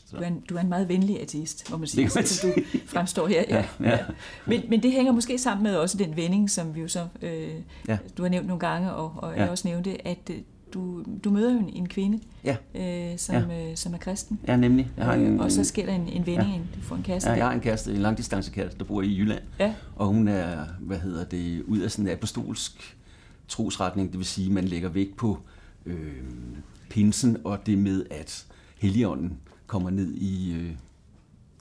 Så. 0.06 0.16
Du, 0.16 0.22
er 0.22 0.26
en, 0.26 0.40
du 0.40 0.56
er 0.56 0.60
en 0.60 0.68
meget 0.68 0.88
venlig 0.88 1.20
ateist, 1.20 1.70
må 1.70 1.76
man 1.76 1.88
sige, 1.88 2.04
det 2.06 2.14
man 2.14 2.26
sige. 2.26 2.52
du 2.54 2.78
fremstår 2.86 3.26
her. 3.26 3.44
Ja, 3.48 3.66
ja. 3.80 3.90
Ja. 3.90 3.98
Men, 4.46 4.62
men 4.68 4.82
det 4.82 4.92
hænger 4.92 5.12
måske 5.12 5.38
sammen 5.38 5.62
med 5.62 5.76
også 5.76 5.98
den 5.98 6.16
vending, 6.16 6.50
som 6.50 6.74
vi 6.74 6.80
jo 6.80 6.88
så, 6.88 7.08
øh, 7.22 7.48
ja. 7.88 7.98
du 8.16 8.22
har 8.22 8.28
nævnt 8.28 8.46
nogle 8.46 8.60
gange, 8.60 8.92
og, 8.92 9.14
og 9.16 9.34
ja. 9.34 9.40
jeg 9.40 9.50
også 9.50 9.68
nævnte, 9.68 10.06
at 10.06 10.30
øh, 10.30 10.36
du, 10.74 11.04
du 11.24 11.30
møder 11.30 11.52
jo 11.52 11.58
en, 11.58 11.68
en 11.68 11.88
kvinde, 11.88 12.20
ja. 12.44 12.56
øh, 12.74 13.18
som, 13.18 13.34
ja. 13.34 13.70
øh, 13.70 13.76
som 13.76 13.94
er 13.94 13.98
kristen. 13.98 14.40
Ja, 14.46 14.56
nemlig. 14.56 14.90
Jeg 14.96 15.04
har 15.04 15.14
en, 15.14 15.40
og 15.40 15.52
så 15.52 15.64
sker 15.64 15.86
der 15.86 15.94
en, 15.94 16.08
en 16.08 16.26
vending, 16.26 16.50
ja. 16.52 16.78
du 16.80 16.82
får 16.82 16.96
en 16.96 17.02
kæreste. 17.02 17.30
Ja, 17.30 17.36
jeg 17.36 17.46
har 17.46 17.52
en 17.52 17.60
kæreste, 17.60 17.90
en 17.90 17.98
langdistancekæreste, 17.98 18.78
der 18.78 18.84
bor 18.84 19.02
i 19.02 19.18
Jylland. 19.18 19.42
Ja. 19.58 19.74
Og 19.96 20.06
hun 20.06 20.28
er, 20.28 20.66
hvad 20.80 20.98
hedder 20.98 21.24
det, 21.24 21.62
ud 21.62 21.78
af 21.78 21.90
sådan 21.90 22.06
en 22.06 22.12
apostolsk 22.12 22.96
trosretning, 23.48 24.10
det 24.10 24.18
vil 24.18 24.26
sige, 24.26 24.46
at 24.46 24.52
man 24.52 24.64
lægger 24.64 24.88
vægt 24.88 25.16
på 25.16 25.38
øh, 25.86 26.12
pinsen 26.90 27.36
og 27.44 27.66
det 27.66 27.78
med, 27.78 28.04
at 28.10 28.46
Helligånden 28.78 29.38
kommer 29.66 29.90
ned 29.90 30.14
i 30.14 30.52
øh, 30.52 30.70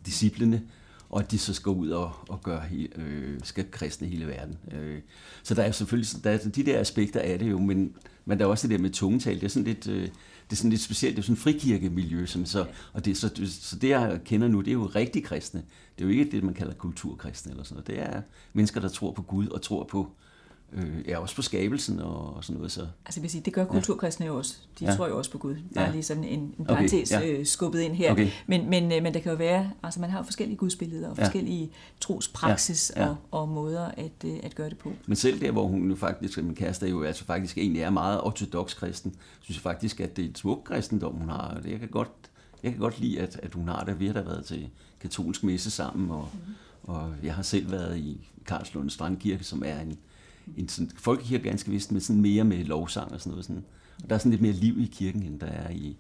disciplene, 0.06 0.62
og 1.10 1.20
at 1.22 1.32
de 1.32 1.38
så 1.38 1.54
skal 1.54 1.70
ud 1.70 1.90
og, 1.90 2.12
og 2.30 2.42
gøre, 2.42 2.64
øh, 2.96 3.40
skal 3.44 3.72
kristne 3.72 4.08
hele 4.08 4.28
verden. 4.28 4.58
Øh, 4.72 5.00
så 5.44 5.54
der 5.54 5.64
er 5.64 5.72
selvfølgelig 5.72 6.24
der 6.24 6.32
er 6.32 6.38
de 6.38 6.64
der 6.64 6.80
aspekter 6.80 7.20
af 7.20 7.40
det 7.40 7.50
jo, 7.50 7.60
men, 7.60 7.94
men 8.26 8.40
der 8.40 8.46
er 8.46 8.50
også 8.50 8.68
det 8.68 8.78
der 8.78 8.82
med 8.82 8.90
tungetal. 8.90 9.36
Det 9.36 9.44
er 9.44 9.48
sådan 9.48 9.68
lidt, 9.68 9.88
øh, 9.88 10.02
det 10.02 10.52
er 10.52 10.56
sådan 10.56 10.70
lidt 10.70 10.82
specielt. 10.82 11.16
Det 11.16 11.22
er 11.22 11.24
sådan 11.24 11.34
et 11.34 11.40
frikirkemiljø, 11.40 12.26
som 12.26 12.46
så, 12.46 12.66
og 12.94 13.06
det, 13.06 13.18
så, 13.18 13.30
så 13.46 13.76
det 13.76 13.90
jeg 13.90 14.20
kender 14.26 14.48
nu, 14.48 14.60
det 14.60 14.68
er 14.68 14.74
jo 14.74 14.86
rigtig 14.86 15.24
kristne. 15.24 15.64
Det 15.98 16.04
er 16.04 16.08
jo 16.10 16.20
ikke 16.20 16.32
det, 16.32 16.44
man 16.44 16.54
kalder 16.54 16.74
kulturkristne 16.74 17.52
eller 17.52 17.64
sådan 17.64 17.76
noget. 17.76 17.88
Det 17.88 18.16
er 18.16 18.22
mennesker, 18.54 18.82
der 18.82 18.90
tror 18.90 19.12
på 19.12 19.22
Gud 19.22 19.48
og 19.48 19.62
tror 19.62 19.84
på 19.84 20.12
øh, 20.74 21.08
ja, 21.08 21.18
også 21.18 21.36
på 21.36 21.42
skabelsen 21.42 22.00
og, 22.00 22.36
og 22.36 22.44
sådan 22.44 22.56
noget. 22.56 22.72
Så. 22.72 22.88
Altså 23.06 23.22
vil 23.22 23.30
sige, 23.30 23.42
det 23.42 23.54
gør 23.54 23.66
kulturkristne 23.66 24.26
jo 24.26 24.38
også. 24.38 24.58
De 24.80 24.86
ja. 24.86 24.96
tror 24.96 25.08
jo 25.08 25.18
også 25.18 25.32
på 25.32 25.38
Gud. 25.38 25.56
Bare 25.76 25.86
ja. 25.86 25.92
lige 25.92 26.04
sådan 26.04 26.24
en, 26.24 26.40
en 26.60 26.66
parentes 26.66 27.12
okay. 27.12 27.28
ja. 27.28 27.32
øh, 27.32 27.46
skubbet 27.46 27.80
ind 27.80 27.94
her. 27.94 28.12
Okay. 28.12 28.30
Men, 28.48 28.70
men, 28.70 28.92
øh, 28.92 29.04
men 29.04 29.14
der 29.14 29.20
kan 29.20 29.32
jo 29.32 29.38
være, 29.38 29.72
altså 29.84 30.00
man 30.00 30.10
har 30.10 30.20
jo 30.20 30.24
forskellige 30.24 30.58
gudsbilleder 30.58 31.10
og 31.10 31.18
ja. 31.18 31.24
forskellige 31.24 31.72
trospraksis 32.00 32.92
ja. 32.96 33.04
Ja. 33.04 33.10
Og, 33.10 33.16
og 33.32 33.50
måder 33.50 33.86
at, 33.86 34.12
øh, 34.26 34.38
at 34.44 34.56
gøre 34.56 34.70
det 34.70 34.78
på. 34.78 34.94
Men 35.06 35.16
selv 35.16 35.42
der, 35.42 35.52
hvor 35.52 35.68
hun 35.68 35.90
jo 35.90 35.96
faktisk, 35.96 36.44
min 36.44 36.56
kæreste 36.56 36.90
jo 36.90 37.04
altså 37.04 37.26
faktisk 37.26 37.58
egentlig 37.58 37.82
er 37.82 37.90
meget 37.90 38.22
ortodox 38.22 38.76
kristen, 38.76 39.16
synes 39.42 39.58
jeg 39.58 39.62
faktisk, 39.62 40.00
at 40.00 40.18
det 40.18 40.26
er 40.26 40.30
et 40.30 40.38
smukt 40.38 40.64
kristendom, 40.64 41.14
hun 41.14 41.30
har. 41.30 41.62
Jeg 41.66 41.80
kan 41.80 41.90
godt, 41.90 42.12
jeg 42.64 42.72
kan 42.72 42.80
godt 42.80 43.00
lide, 43.00 43.20
at, 43.20 43.40
at 43.44 43.54
hun 43.54 43.68
har 43.68 43.84
det. 43.84 44.00
Vi 44.00 44.08
har 44.08 44.14
da 44.14 44.22
været 44.22 44.46
til 44.46 44.70
katolsk 45.00 45.44
messe 45.44 45.72
sammen, 45.72 46.12
og, 46.12 46.30
mm. 46.34 46.54
og 46.84 47.14
jeg 47.24 47.34
har 47.34 47.44
selv 47.44 47.72
været 47.72 47.98
i 47.98 48.30
Karlslund 48.46 48.90
Strandkirke, 48.90 49.44
som 49.44 49.64
er 49.66 49.80
en 49.80 49.98
en 50.58 50.70
sådan 50.70 50.92
folkekirke 50.96 51.44
ganske 51.44 51.72
vist, 51.72 51.92
men 51.92 52.02
sådan 52.02 52.22
mere 52.22 52.44
med 52.44 52.66
lovsang 52.66 53.12
og 53.12 53.20
sådan 53.20 53.32
noget. 53.32 53.46
Sådan. 53.46 53.64
Og 54.04 54.10
der 54.10 54.16
er 54.16 54.20
sådan 54.20 54.32
lidt 54.32 54.42
mere 54.42 54.54
liv 54.54 54.80
i 54.80 54.86
kirken, 54.86 55.24
end 55.24 55.40
der 55.40 55.48
er 55.48 55.70
i, 55.70 55.98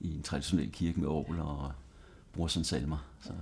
i 0.00 0.14
en 0.14 0.22
traditionel 0.22 0.72
kirke 0.72 1.00
med 1.00 1.08
orgel 1.08 1.40
og 1.40 1.72
brorson 2.32 2.64
salmer. 2.64 3.06
Så. 3.24 3.32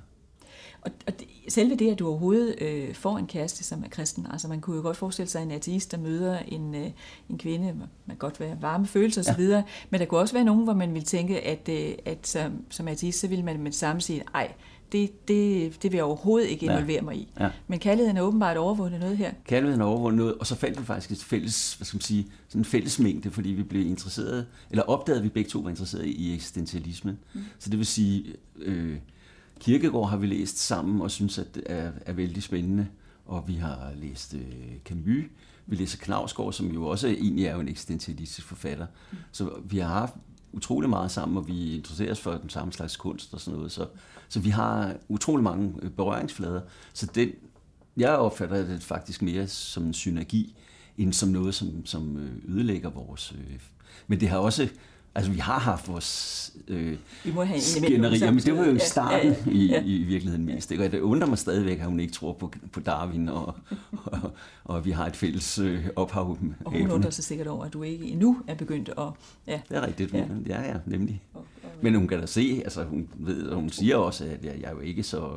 Og, 0.82 0.90
og 1.06 1.20
det, 1.20 1.28
selve 1.48 1.74
det, 1.74 1.90
at 1.90 1.98
du 1.98 2.08
overhovedet 2.08 2.62
øh, 2.62 2.94
får 2.94 3.18
en 3.18 3.26
kæreste, 3.26 3.64
som 3.64 3.84
er 3.84 3.88
kristen, 3.88 4.26
altså 4.30 4.48
man 4.48 4.60
kunne 4.60 4.76
jo 4.76 4.82
godt 4.82 4.96
forestille 4.96 5.28
sig 5.28 5.42
en 5.42 5.50
ateist, 5.50 5.92
der 5.92 5.98
møder 5.98 6.38
en, 6.38 6.74
øh, 6.74 6.90
en 7.30 7.38
kvinde, 7.38 7.66
man 7.66 7.88
kan 8.08 8.16
godt 8.16 8.40
være 8.40 8.56
varme 8.60 8.86
følelser 8.86 9.32
osv., 9.32 9.42
ja. 9.42 9.62
men 9.90 10.00
der 10.00 10.06
kunne 10.06 10.20
også 10.20 10.34
være 10.34 10.44
nogen, 10.44 10.64
hvor 10.64 10.74
man 10.74 10.94
ville 10.94 11.06
tænke, 11.06 11.40
at, 11.40 11.68
øh, 11.68 11.92
at 12.04 12.26
som, 12.26 12.64
som 12.70 12.88
ateist, 12.88 13.20
så 13.20 13.28
ville 13.28 13.44
man 13.44 13.58
med 13.58 13.70
det 13.70 13.78
samme 13.78 14.00
sige, 14.00 14.22
ej, 14.34 14.52
det, 14.92 15.28
det, 15.28 15.82
det 15.82 15.92
vil 15.92 15.96
jeg 15.96 16.04
overhovedet 16.04 16.48
ikke 16.48 16.66
involvere 16.66 16.96
ja. 16.96 17.02
mig 17.02 17.16
i. 17.16 17.28
Ja. 17.40 17.50
Men 17.66 17.78
kærligheden 17.78 18.16
er 18.16 18.22
åbenbart 18.22 18.56
overvundet 18.56 19.00
noget 19.00 19.16
her. 19.16 19.32
Kærligheden 19.44 19.80
er 19.80 19.84
overvundet 19.84 20.18
noget, 20.18 20.34
og 20.34 20.46
så 20.46 20.54
faldt 20.54 20.80
vi 20.80 20.84
faktisk 20.84 21.10
et 21.10 21.24
fælles, 21.24 21.74
hvad 21.74 21.84
skal 21.84 21.96
man 21.96 22.02
sige, 22.02 22.26
sådan 22.48 22.60
en 22.60 22.64
fælles 22.64 22.98
mængde, 22.98 23.30
fordi 23.30 23.48
vi 23.48 23.62
blev 23.62 23.86
interesseret, 23.86 24.46
eller 24.70 24.82
opdagede, 24.82 25.18
at 25.18 25.24
vi 25.24 25.28
begge 25.28 25.50
to 25.50 25.58
var 25.58 25.70
interesseret 25.70 26.06
i 26.06 26.34
eksistentialismen. 26.34 27.18
Mm. 27.34 27.40
Så 27.58 27.70
det 27.70 27.78
vil 27.78 27.86
sige, 27.86 28.24
øh, 28.56 28.96
Kirkegård 29.60 30.10
har 30.10 30.16
vi 30.16 30.26
læst 30.26 30.58
sammen 30.58 31.00
og 31.00 31.10
synes, 31.10 31.38
at 31.38 31.54
det 31.54 31.62
er, 31.66 31.92
er 32.06 32.12
vældig 32.12 32.42
spændende, 32.42 32.86
og 33.26 33.44
vi 33.46 33.54
har 33.54 33.92
læst 33.96 34.34
øh, 34.34 34.78
Camus, 34.84 35.24
vi 35.66 35.76
læser 35.76 35.98
Knavsgaard, 35.98 36.52
som 36.52 36.66
jo 36.66 36.86
også 36.86 37.08
egentlig 37.08 37.46
er 37.46 37.54
jo 37.54 37.60
en 37.60 37.68
eksistentialistisk 37.68 38.46
forfatter. 38.46 38.86
Så 39.32 39.50
vi 39.64 39.78
har 39.78 39.88
haft 39.88 40.14
utrolig 40.52 40.90
meget 40.90 41.10
sammen, 41.10 41.38
og 41.38 41.48
vi 41.48 41.76
interesserer 41.76 42.10
os 42.10 42.20
for 42.20 42.32
den 42.32 42.50
samme 42.50 42.72
slags 42.72 42.96
kunst 42.96 43.34
og 43.34 43.40
sådan 43.40 43.56
noget. 43.56 43.72
Så, 43.72 43.86
så 44.28 44.40
vi 44.40 44.50
har 44.50 44.96
utrolig 45.08 45.44
mange 45.44 45.74
øh, 45.82 45.90
berøringsflader. 45.90 46.60
Så 46.92 47.06
den, 47.14 47.30
jeg 47.96 48.10
opfatter 48.10 48.66
det 48.66 48.82
faktisk 48.82 49.22
mere 49.22 49.46
som 49.46 49.84
en 49.84 49.94
synergi, 49.94 50.56
end 50.98 51.12
som 51.12 51.28
noget, 51.28 51.54
som, 51.54 51.86
som 51.86 52.16
øh, 52.16 52.54
ødelægger 52.54 52.90
vores... 52.90 53.32
Øh, 53.38 53.60
men 54.06 54.20
det 54.20 54.28
har 54.28 54.38
også 54.38 54.68
Altså, 55.14 55.32
vi 55.32 55.38
har 55.38 55.58
haft 55.58 55.88
vores 55.88 56.38
øh, 56.68 56.96
vi 57.24 57.32
må 57.32 57.42
have 57.42 57.60
skænderier, 57.60 58.30
men 58.30 58.40
det 58.40 58.56
var 58.56 58.64
jo 58.66 58.74
i 58.74 58.78
starten 58.78 59.32
ja, 59.46 59.52
ja, 59.52 59.58
ja. 59.58 59.82
I, 59.82 59.96
i 59.96 60.02
virkeligheden 60.02 60.46
mest. 60.46 60.70
Ikke? 60.70 60.84
Og 60.84 60.92
det 60.92 61.00
undrer 61.00 61.28
mig 61.28 61.38
stadigvæk, 61.38 61.78
at 61.80 61.86
hun 61.86 62.00
ikke 62.00 62.12
tror 62.12 62.32
på, 62.32 62.52
på 62.72 62.80
Darwin, 62.80 63.28
og, 63.28 63.54
og, 64.04 64.32
og 64.64 64.84
vi 64.84 64.90
har 64.90 65.06
et 65.06 65.16
fælles 65.16 65.58
øh, 65.58 65.86
ophav. 65.96 66.38
Og 66.64 66.72
hun 66.72 66.90
undrer 66.90 67.10
sig 67.10 67.24
sikkert 67.24 67.46
over, 67.46 67.64
at 67.64 67.72
du 67.72 67.82
ikke 67.82 68.06
endnu 68.06 68.42
er 68.46 68.54
begyndt 68.54 68.88
at... 68.88 69.04
Ja. 69.46 69.60
Det 69.68 69.76
er 69.76 69.86
rigtigt, 69.86 70.14
ja, 70.14 70.26
ja, 70.46 70.62
ja 70.62 70.74
nemlig. 70.86 71.22
Og, 71.34 71.40
og, 71.62 71.70
men 71.80 71.94
hun 71.94 72.08
kan 72.08 72.20
da 72.20 72.26
se, 72.26 72.60
altså 72.64 72.84
hun, 72.84 73.08
ved, 73.14 73.46
og 73.46 73.56
hun 73.56 73.70
siger 73.70 73.96
også, 73.96 74.24
at 74.24 74.44
jeg, 74.44 74.54
jeg 74.60 74.70
er 74.70 74.74
jo 74.74 74.80
ikke 74.80 75.02
så, 75.02 75.30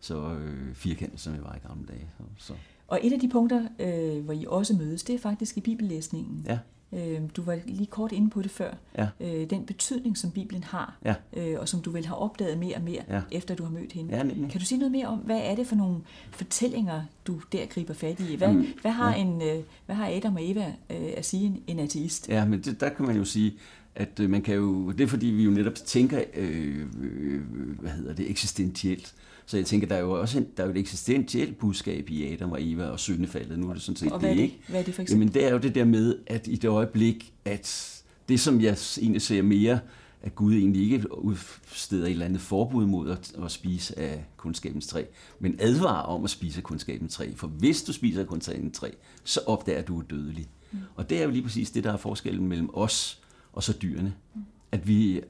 så 0.00 0.34
øh, 0.34 0.74
firkantet, 0.74 1.20
som 1.20 1.34
jeg 1.34 1.42
var 1.42 1.54
i 1.54 1.68
gamle 1.68 1.86
dage. 1.88 2.06
Så. 2.38 2.52
Og 2.88 3.00
et 3.02 3.12
af 3.12 3.20
de 3.20 3.28
punkter, 3.28 3.62
øh, 3.78 4.24
hvor 4.24 4.32
I 4.32 4.44
også 4.48 4.74
mødes, 4.74 5.02
det 5.02 5.14
er 5.14 5.18
faktisk 5.18 5.56
i 5.56 5.60
bibellæsningen. 5.60 6.44
Ja. 6.48 6.58
Øh, 6.92 7.20
du 7.36 7.42
var 7.42 7.58
lige 7.66 7.86
kort 7.86 8.12
inde 8.12 8.30
på 8.30 8.42
det 8.42 8.50
før. 8.50 8.74
Ja. 8.98 9.08
Øh, 9.20 9.50
den 9.50 9.66
betydning, 9.66 10.18
som 10.18 10.30
Bibelen 10.30 10.64
har, 10.64 10.96
ja. 11.04 11.14
øh, 11.36 11.60
og 11.60 11.68
som 11.68 11.82
du 11.82 11.90
vel 11.90 12.06
har 12.06 12.14
opdaget 12.14 12.58
mere 12.58 12.76
og 12.76 12.82
mere, 12.82 13.02
ja. 13.08 13.20
efter 13.30 13.54
du 13.54 13.62
har 13.62 13.70
mødt 13.70 13.92
hende. 13.92 14.16
Ja, 14.16 14.22
kan 14.22 14.60
du 14.60 14.64
sige 14.64 14.78
noget 14.78 14.92
mere 14.92 15.06
om, 15.06 15.18
hvad 15.18 15.40
er 15.44 15.54
det 15.54 15.66
for 15.66 15.76
nogle 15.76 15.96
fortællinger, 16.30 17.02
du 17.26 17.40
der 17.52 17.66
griber 17.66 17.94
fat 17.94 18.20
i? 18.20 18.36
Hvad, 18.36 18.52
mm, 18.52 18.66
hvad, 18.82 18.90
har, 18.90 19.14
ja. 19.14 19.20
en, 19.20 19.42
øh, 19.42 19.62
hvad 19.86 19.96
har 19.96 20.06
Adam 20.16 20.34
og 20.34 20.50
Eva 20.50 20.66
øh, 20.90 21.12
at 21.16 21.26
sige 21.26 21.46
en, 21.46 21.62
en 21.66 21.78
ateist? 21.78 22.28
Ja, 22.28 22.44
men 22.44 22.60
det, 22.60 22.80
der 22.80 22.88
kan 22.88 23.06
man 23.06 23.16
jo 23.16 23.24
sige, 23.24 23.54
at 23.94 24.18
man 24.18 24.42
kan 24.42 24.54
jo, 24.54 24.90
det 24.90 25.00
er 25.00 25.08
fordi, 25.08 25.26
vi 25.26 25.42
jo 25.42 25.50
netop 25.50 25.74
tænker, 25.74 26.22
øh, 26.34 26.86
øh, 27.00 27.40
hvad 27.80 27.90
hedder 27.90 28.14
det, 28.14 28.30
eksistentielt. 28.30 29.14
Så 29.48 29.56
jeg 29.56 29.66
tænker, 29.66 29.86
der 29.86 29.96
er 29.96 30.00
jo 30.00 30.20
også 30.20 30.38
en, 30.38 30.46
der 30.56 30.62
er 30.62 30.66
jo 30.66 30.72
et 30.72 30.78
eksistentielt 30.78 31.58
budskab 31.58 32.10
i 32.10 32.32
Adam 32.32 32.52
og 32.52 32.58
Eva 32.60 32.84
og 32.84 33.00
syndefaldet. 33.00 33.58
Nu 33.58 33.68
er 33.68 33.72
det 33.72 33.82
sådan 33.82 33.96
set 33.96 34.12
og 34.12 34.18
hvad 34.18 34.28
det, 34.28 34.32
er 34.32 34.36
det? 34.36 34.42
ikke? 34.42 34.60
Hvad 34.68 34.80
er 34.80 34.84
det 34.84 34.94
for 34.94 35.02
eksempel? 35.02 35.24
Jamen, 35.24 35.34
det 35.34 35.44
er 35.44 35.52
jo 35.52 35.58
det 35.58 35.74
der 35.74 35.84
med, 35.84 36.18
at 36.26 36.46
i 36.46 36.56
det 36.56 36.68
øjeblik, 36.68 37.32
at 37.44 37.94
det, 38.28 38.40
som 38.40 38.60
jeg 38.60 38.76
egentlig 38.98 39.22
ser 39.22 39.42
mere, 39.42 39.80
at 40.22 40.34
Gud 40.34 40.54
egentlig 40.54 40.82
ikke 40.82 41.18
udsteder 41.18 42.04
et 42.04 42.10
eller 42.10 42.24
andet 42.24 42.40
forbud 42.40 42.86
mod 42.86 43.10
at, 43.10 43.32
at 43.44 43.50
spise 43.50 43.98
af 43.98 44.24
kundskabens 44.36 44.86
træ, 44.86 45.04
men 45.40 45.56
advarer 45.58 46.02
om 46.02 46.24
at 46.24 46.30
spise 46.30 46.58
af 46.58 46.62
kundskabens 46.62 47.14
træ. 47.14 47.30
For 47.36 47.46
hvis 47.46 47.82
du 47.82 47.92
spiser 47.92 48.20
af 48.20 48.26
kundskabens 48.26 48.78
træ, 48.78 48.90
så 49.24 49.40
opdager 49.46 49.82
du 49.82 50.02
dødelig. 50.10 50.46
Mm. 50.72 50.78
Og 50.96 51.10
det 51.10 51.18
er 51.18 51.24
jo 51.24 51.30
lige 51.30 51.42
præcis 51.42 51.70
det, 51.70 51.84
der 51.84 51.92
er 51.92 51.96
forskellen 51.96 52.48
mellem 52.48 52.70
os 52.72 53.20
og 53.52 53.62
så 53.62 53.72
dyrene. 53.82 54.14
Mm. 54.34 54.40
At 54.72 54.88
vi 54.88 55.20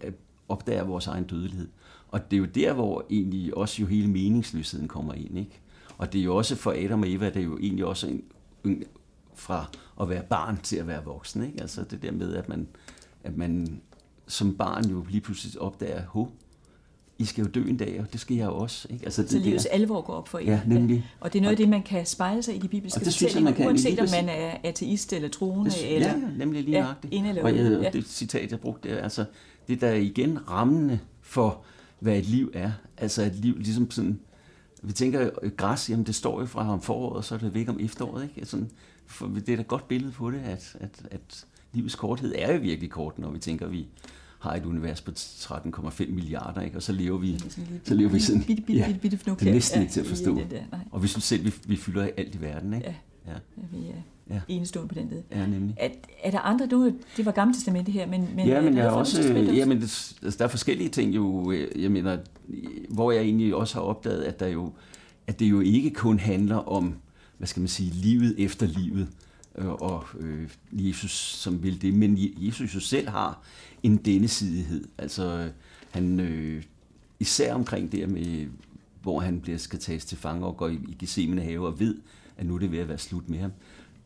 opdager 0.48 0.84
vores 0.84 1.06
egen 1.06 1.24
dødelighed. 1.24 1.68
Og 2.08 2.30
det 2.30 2.36
er 2.36 2.40
jo 2.40 2.46
der, 2.46 2.72
hvor 2.72 3.04
egentlig 3.10 3.56
også 3.56 3.82
jo 3.82 3.86
hele 3.86 4.08
meningsløsheden 4.08 4.88
kommer 4.88 5.14
ind. 5.14 5.38
Ikke? 5.38 5.60
Og 5.98 6.12
det 6.12 6.18
er 6.18 6.24
jo 6.24 6.36
også 6.36 6.56
for 6.56 6.74
Adam 6.76 7.02
og 7.02 7.10
Eva, 7.10 7.26
det 7.26 7.36
er 7.36 7.44
jo 7.44 7.58
egentlig 7.58 7.84
også 7.84 8.06
en, 8.06 8.22
en, 8.64 8.84
fra 9.34 9.70
at 10.00 10.08
være 10.08 10.22
barn 10.22 10.58
til 10.62 10.76
at 10.76 10.86
være 10.86 11.04
voksen. 11.04 11.44
Ikke? 11.44 11.60
Altså 11.60 11.84
det 11.84 12.02
der 12.02 12.12
med, 12.12 12.34
at 12.34 12.48
man, 12.48 12.68
at 13.24 13.36
man 13.36 13.80
som 14.26 14.56
barn 14.56 14.90
jo 14.90 15.04
lige 15.10 15.20
pludselig 15.20 15.60
opdager, 15.60 16.02
ho, 16.06 16.26
I 17.18 17.24
skal 17.24 17.44
jo 17.44 17.50
dø 17.50 17.68
en 17.68 17.76
dag, 17.76 18.00
og 18.00 18.12
det 18.12 18.20
skal 18.20 18.36
jeg 18.36 18.46
jo 18.46 18.56
også. 18.56 18.88
Ikke? 18.90 19.04
Altså, 19.04 19.22
det 19.22 19.30
så 19.30 19.38
livets 19.38 19.64
der. 19.64 19.70
alvor 19.70 20.00
går 20.00 20.12
op 20.12 20.28
for 20.28 20.38
jer. 20.38 20.52
Ja, 20.52 20.60
nemlig. 20.66 21.10
Og 21.20 21.32
det 21.32 21.38
er 21.38 21.42
noget 21.42 21.52
af 21.52 21.56
det, 21.56 21.68
man 21.68 21.82
kan 21.82 22.06
spejle 22.06 22.42
sig 22.42 22.56
i 22.56 22.58
de 22.58 22.68
bibelske 22.68 23.00
jeg, 23.34 23.42
man 23.42 23.54
kan, 23.54 23.66
uanset 23.66 24.00
om 24.00 24.08
man 24.10 24.28
er 24.28 24.56
ateist 24.64 25.12
eller 25.12 25.28
troende. 25.28 25.70
Det, 25.70 25.94
eller, 25.94 26.08
ja, 26.08 26.14
nemlig 26.36 26.64
lige 26.64 26.76
ja, 26.76 26.82
nøjagtigt. 26.82 27.26
eller 27.26 27.42
og 27.42 27.56
jeg, 27.56 27.80
ja. 27.82 27.90
det 27.90 28.06
citat, 28.06 28.50
jeg 28.50 28.60
brugte, 28.60 28.88
det 28.88 28.98
er, 28.98 29.02
altså, 29.02 29.24
det 29.68 29.80
der 29.80 29.88
er 29.88 29.94
igen 29.94 30.50
rammende 30.50 30.98
for, 31.20 31.64
hvad 32.00 32.18
et 32.18 32.26
liv 32.26 32.50
er. 32.54 32.72
Altså 32.96 33.22
et 33.22 33.34
liv, 33.34 33.56
ligesom 33.56 33.90
sådan, 33.90 34.20
vi 34.82 34.92
tænker, 34.92 35.30
græs, 35.56 35.90
jamen 35.90 36.06
det 36.06 36.14
står 36.14 36.40
jo 36.40 36.46
fra 36.46 36.72
om 36.72 36.82
foråret, 36.82 37.16
og 37.16 37.24
så 37.24 37.34
er 37.34 37.38
det 37.38 37.54
væk 37.54 37.68
om 37.68 37.80
efteråret, 37.80 38.22
ikke? 38.22 38.46
Sådan, 38.46 38.70
for 39.06 39.26
det 39.26 39.48
er 39.48 39.56
da 39.56 39.62
et 39.62 39.68
godt 39.68 39.88
billede 39.88 40.12
på 40.12 40.30
det, 40.30 40.38
at, 40.38 40.76
at, 40.80 41.06
at 41.10 41.46
livets 41.72 41.94
korthed 41.94 42.34
er 42.38 42.52
jo 42.52 42.60
virkelig 42.60 42.90
kort, 42.90 43.18
når 43.18 43.30
vi 43.30 43.38
tænker, 43.38 43.66
at 43.66 43.72
vi 43.72 43.86
har 44.38 44.54
et 44.54 44.64
univers 44.64 45.00
på 45.00 45.10
13,5 45.10 46.10
milliarder, 46.10 46.60
ikke? 46.60 46.76
og 46.76 46.82
så 46.82 46.92
lever 46.92 47.18
vi, 47.18 47.38
så 47.84 47.94
lever 47.94 48.10
vi 48.10 48.20
sådan, 48.20 48.42
bitte, 48.44 48.62
bitte, 48.62 48.98
bitte, 49.02 49.16
bitte 49.16 49.34
det 49.40 49.48
er 49.48 49.52
næsten 49.52 49.82
ikke 49.82 49.92
til 49.92 50.00
at 50.00 50.06
forstå. 50.06 50.34
Det 50.34 50.50
der. 50.50 50.78
Og 50.90 51.02
vi 51.02 51.08
synes 51.08 51.24
selv, 51.24 51.44
vi, 51.44 51.54
vi 51.66 51.76
fylder 51.76 52.08
alt 52.16 52.34
i 52.34 52.40
verden, 52.40 52.74
ikke? 52.74 52.86
Ja, 53.26 53.32
ja. 53.32 53.38
ja 53.56 53.62
vi 53.72 53.86
ja. 54.30 54.40
enestående 54.48 54.88
på 54.88 55.00
den 55.00 55.08
led. 55.10 55.22
Ja, 55.30 55.46
nemlig. 55.46 55.76
Er, 55.78 55.88
er 56.22 56.30
der 56.30 56.38
andre, 56.38 56.66
du, 56.66 56.92
det 57.16 57.26
var 57.26 57.32
gamle 57.32 57.54
testamente 57.54 57.92
her, 57.92 58.06
men, 58.06 58.28
men 58.36 58.48
ja, 58.48 58.60
men 58.60 58.76
jeg 58.76 58.86
er 58.86 58.90
har 58.90 58.96
også, 58.96 59.22
ja, 59.32 59.64
men 59.64 59.76
det, 59.76 60.16
altså, 60.22 60.38
der 60.38 60.44
er 60.44 60.48
forskellige 60.48 60.88
ting 60.88 61.14
jo, 61.14 61.52
jeg 61.76 61.90
mener, 61.90 62.18
hvor 62.88 63.12
jeg 63.12 63.22
egentlig 63.22 63.54
også 63.54 63.74
har 63.74 63.82
opdaget, 63.82 64.22
at 64.22 64.40
der 64.40 64.46
jo, 64.46 64.72
at 65.26 65.38
det 65.40 65.50
jo 65.50 65.60
ikke 65.60 65.90
kun 65.90 66.18
handler 66.18 66.56
om, 66.56 66.94
hvad 67.38 67.48
skal 67.48 67.60
man 67.60 67.68
sige, 67.68 67.90
livet 67.90 68.34
efter 68.38 68.66
livet, 68.66 69.08
og 69.64 70.04
øh, 70.18 70.50
Jesus 70.72 71.12
som 71.12 71.62
vil 71.62 71.82
det, 71.82 71.94
men 71.94 72.18
Jesus 72.18 72.74
jo 72.74 72.80
selv 72.80 73.08
har 73.08 73.42
en 73.82 73.96
dennesidighed. 73.96 74.84
Altså 74.98 75.50
han 75.90 76.20
øh, 76.20 76.62
især 77.20 77.54
omkring 77.54 77.92
det 77.92 78.10
med, 78.10 78.46
hvor 79.02 79.20
han 79.20 79.40
bliver 79.40 79.58
skal 79.58 79.78
tages 79.78 80.04
til 80.04 80.18
fange 80.18 80.46
og 80.46 80.56
går 80.56 80.68
i, 80.68 80.74
i 80.88 80.96
Gethsemane 80.98 81.42
have 81.42 81.66
og 81.66 81.80
ved, 81.80 81.96
at 82.36 82.46
nu 82.46 82.54
er 82.54 82.58
det 82.58 82.72
ved 82.72 82.78
at 82.78 82.88
være 82.88 82.98
slut 82.98 83.28
med 83.28 83.38
ham. 83.38 83.52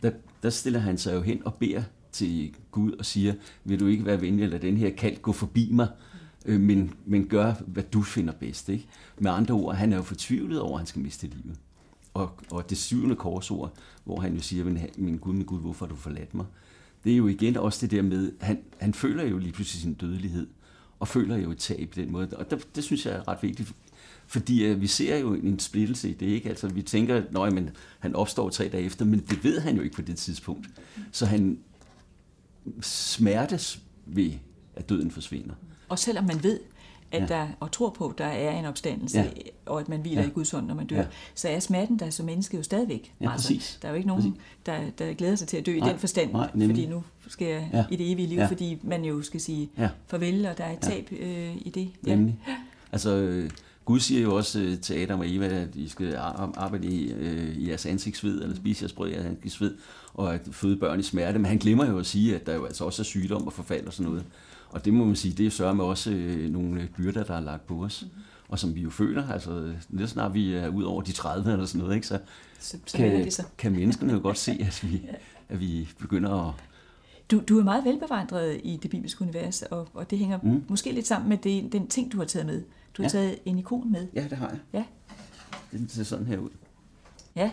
Der, 0.03 0.11
der 0.43 0.51
stiller 0.51 0.81
han 0.81 0.99
sig 0.99 1.15
jo 1.15 1.21
hen 1.21 1.43
og 1.45 1.55
beder 1.55 1.83
til 2.13 2.55
Gud 2.71 2.93
og 2.93 3.07
siger, 3.07 3.35
vil 3.65 3.81
du 3.81 3.87
ikke 3.87 4.07
være 4.07 4.21
venlig 4.21 4.45
at 4.45 4.51
lade 4.51 4.67
den 4.67 4.77
her 4.77 4.91
kald 4.91 5.17
gå 5.23 5.33
forbi 5.33 5.69
mig, 5.73 5.89
øh, 6.47 6.61
men, 6.61 6.95
men 7.07 7.27
gør, 7.27 7.55
hvad 7.67 7.83
du 7.83 8.03
finder 8.03 8.33
bedst. 8.33 8.69
Ikke? 8.69 8.87
Med 9.19 9.31
andre 9.31 9.55
ord, 9.55 9.75
han 9.75 9.93
er 9.93 9.97
jo 9.97 10.03
fortvivlet 10.03 10.61
over, 10.61 10.73
at 10.73 10.79
han 10.79 10.87
skal 10.87 11.03
miste 11.03 11.27
livet. 11.27 11.57
Og, 12.15 12.31
og 12.51 12.71
det 12.71 12.79
syvende 12.79 13.17
korsord, 13.17 13.73
hvor 14.05 14.21
han 14.21 14.35
jo 14.35 14.41
siger, 14.41 14.65
min, 14.65 14.79
min 14.97 15.19
Gud, 15.19 15.33
min 15.33 15.47
Gud, 15.47 15.61
hvorfor 15.61 15.87
har 15.87 15.91
du 15.91 15.97
forladt 15.97 16.35
mig? 16.35 16.47
Det 17.05 17.13
er 17.13 17.17
jo 17.17 17.27
igen 17.27 17.57
også 17.57 17.87
det 17.87 17.91
der 17.91 18.03
med, 18.03 18.33
han, 18.41 18.59
han 18.79 18.95
føler 18.95 19.25
jo 19.25 19.39
lige 19.39 19.53
pludselig 19.53 19.83
sin 19.83 19.95
dødelighed, 19.95 20.47
og 21.01 21.09
føler 21.09 21.37
jo 21.37 21.51
et 21.51 21.59
tab 21.59 21.89
på 21.91 22.01
den 22.01 22.13
måde. 22.13 22.29
Og 22.37 22.51
det, 22.51 22.69
det 22.77 22.85
synes 22.85 23.07
jeg 23.07 23.15
er 23.15 23.29
ret 23.29 23.39
vigtigt, 23.43 23.75
fordi 24.33 24.71
uh, 24.71 24.81
vi 24.81 24.87
ser 24.87 25.17
jo 25.17 25.35
en 25.35 25.59
splittelse 25.59 26.11
i 26.11 26.13
det, 26.13 26.27
ikke? 26.27 26.49
Altså 26.49 26.69
vi 26.69 26.83
tænker, 26.83 27.17
at 27.17 27.73
han 27.99 28.17
opstår 28.17 28.51
tre 28.51 28.69
dage 28.69 28.85
efter, 28.85 29.05
men 29.05 29.21
det 29.21 29.45
ved 29.45 29.61
han 29.61 29.77
jo 29.77 29.83
ikke 29.83 29.97
på 29.97 30.03
det 30.03 30.17
tidspunkt. 30.17 30.67
Så 31.13 31.27
han 31.27 31.59
smertes 32.83 33.81
ved, 34.07 34.33
at 34.77 34.89
døden 34.89 35.11
forsvinder. 35.11 35.55
Og 35.89 35.99
selvom 35.99 36.25
man 36.25 36.43
ved, 36.43 36.61
at 37.11 37.23
ja. 37.23 37.27
der, 37.27 37.49
og 37.61 37.73
tror 37.73 37.91
på, 37.91 38.09
at 38.09 38.19
der 38.19 38.25
er 38.25 38.59
en 38.59 38.65
opstandelse, 38.65 39.19
ja. 39.19 39.27
og 39.67 39.81
at 39.81 39.89
man 39.89 40.01
hviler 40.01 40.23
ja. 40.23 40.29
i 40.29 40.31
Guds 40.31 40.51
hånd, 40.51 40.67
når 40.67 40.75
man 40.75 40.87
dør, 40.87 40.97
ja. 40.97 41.07
så 41.35 41.49
er 41.49 41.61
smerten 41.61 41.99
der 41.99 42.11
som 42.11 42.27
menneske 42.27 42.57
jo 42.57 42.63
stadigvæk. 42.63 43.15
Ja, 43.21 43.33
altså, 43.33 43.79
der 43.83 43.89
er 43.89 43.93
jo 43.93 43.97
ikke 43.97 44.09
nogen, 44.09 44.37
der, 44.67 44.91
der 44.99 45.13
glæder 45.13 45.37
sig 45.37 45.49
til 45.49 45.57
at 45.57 45.67
dø 45.67 45.79
nej, 45.79 45.89
i 45.89 45.91
den 45.91 45.99
forstand, 45.99 46.33
nej, 46.33 46.51
fordi 46.53 46.87
nu 46.87 47.05
skal 47.29 47.47
jeg 47.47 47.71
ja. 47.73 47.85
i 47.91 47.97
det 47.97 48.13
evige 48.13 48.29
liv, 48.29 48.39
ja. 48.39 48.47
fordi 48.47 48.79
man 48.83 49.05
jo 49.05 49.23
skal 49.23 49.41
sige 49.41 49.71
ja. 49.79 49.89
farvel, 50.07 50.47
og 50.47 50.59
der 50.59 50.65
er 50.65 50.73
et 50.73 50.79
tab 50.79 51.09
ja. 51.13 51.17
øh, 51.17 51.57
i 51.57 51.71
det. 51.75 51.91
Ja. 52.07 52.15
Nemlig. 52.15 52.39
Altså, 52.93 53.11
øh, 53.11 53.51
Gud 53.85 54.01
siger 54.01 54.23
jo 54.23 54.35
også 54.35 54.61
øh, 54.61 54.79
til 54.79 54.95
Adam 54.95 55.21
og 55.21 55.35
Eva, 55.35 55.47
at 55.47 55.75
de 55.75 55.89
skal 55.89 56.15
arbejde 56.17 56.87
i, 56.87 57.13
øh, 57.13 57.57
i 57.57 57.69
jeres 57.69 57.87
ansigtsved, 57.87 58.43
eller 58.43 58.57
spise 58.57 58.83
jeres 58.83 58.93
brød 58.93 59.09
i 59.09 59.13
jeres 59.13 59.27
ansigtsved, 59.27 59.75
og 60.15 60.35
at 60.35 60.49
føde 60.53 60.77
børn 60.77 61.01
i 61.01 61.03
smerte. 61.03 61.39
Men 61.39 61.47
han 61.47 61.59
glemmer 61.59 61.87
jo 61.87 61.99
at 61.99 62.07
sige, 62.07 62.35
at 62.35 62.47
der 62.47 62.55
jo 62.55 62.65
altså 62.65 62.85
også 62.85 63.03
er 63.03 63.05
sygdom 63.05 63.47
og 63.47 63.53
forfald 63.53 63.87
og 63.87 63.93
sådan 63.93 64.11
noget. 64.11 64.25
Og 64.69 64.85
det 64.85 64.95
må 64.95 65.05
man 65.05 65.17
sige, 65.17 65.35
det 65.35 65.47
er 65.47 65.51
sørger 65.51 65.75
med 65.75 65.85
også 65.85 66.11
øh, 66.11 66.51
nogle 66.51 66.89
byrder, 66.97 67.25
der 67.25 67.35
er 67.35 67.41
lagt 67.41 67.67
på 67.67 67.85
os. 67.85 68.03
Mm-hmm. 68.03 68.23
Og 68.49 68.59
som 68.59 68.75
vi 68.75 68.81
jo 68.81 68.91
føler, 68.91 69.29
altså 69.29 69.73
lidt 69.91 70.11
snart 70.11 70.35
vi 70.35 70.55
er 70.55 70.69
ud 70.69 70.83
over 70.83 71.03
de 71.03 71.13
30 71.13 71.53
eller 71.53 71.67
sådan 71.67 71.79
noget, 71.79 71.95
ikke, 71.95 72.07
så, 72.07 72.19
så, 72.61 72.77
så 72.87 72.97
kan, 72.97 73.31
så. 73.31 73.43
kan 73.59 73.73
menneskene 73.73 74.13
jo 74.13 74.21
godt 74.23 74.39
se, 74.49 74.53
at 74.61 74.81
vi, 74.83 75.03
at 75.49 75.61
vi 75.61 75.89
begynder 75.99 76.49
at... 76.49 76.55
Du, 77.33 77.41
du 77.49 77.59
er 77.59 77.65
meget 77.65 77.85
velbevandret 77.85 78.61
i 78.65 78.79
det 78.83 78.91
bibelske 78.91 79.23
univers, 79.23 79.63
og, 79.63 79.89
og 79.95 80.11
det 80.11 80.19
hænger 80.19 80.39
mm. 80.43 80.65
måske 80.69 80.93
lidt 80.93 81.07
sammen 81.07 81.29
med 81.29 81.39
det, 81.39 81.73
den 81.73 81.87
ting, 81.87 82.13
du 82.13 82.19
har 82.19 82.25
taget 82.25 82.47
med. 82.47 82.63
Du 82.97 83.03
har 83.03 83.05
ja. 83.05 83.09
taget 83.09 83.39
en 83.45 83.59
ikon 83.59 83.93
med. 83.93 84.07
Ja, 84.15 84.27
det 84.31 84.39
har 84.39 84.49
jeg. 84.49 84.59
Ja. 84.73 84.85
Den 85.73 85.89
ser 85.89 86.05
sådan 86.05 86.27
her 86.27 86.39
ud. 86.39 86.51
Ja. 87.37 87.51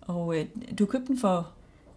Og 0.00 0.38
øh, 0.38 0.46
du 0.78 0.86
købte 0.86 1.06
den 1.06 1.18
for 1.18 1.50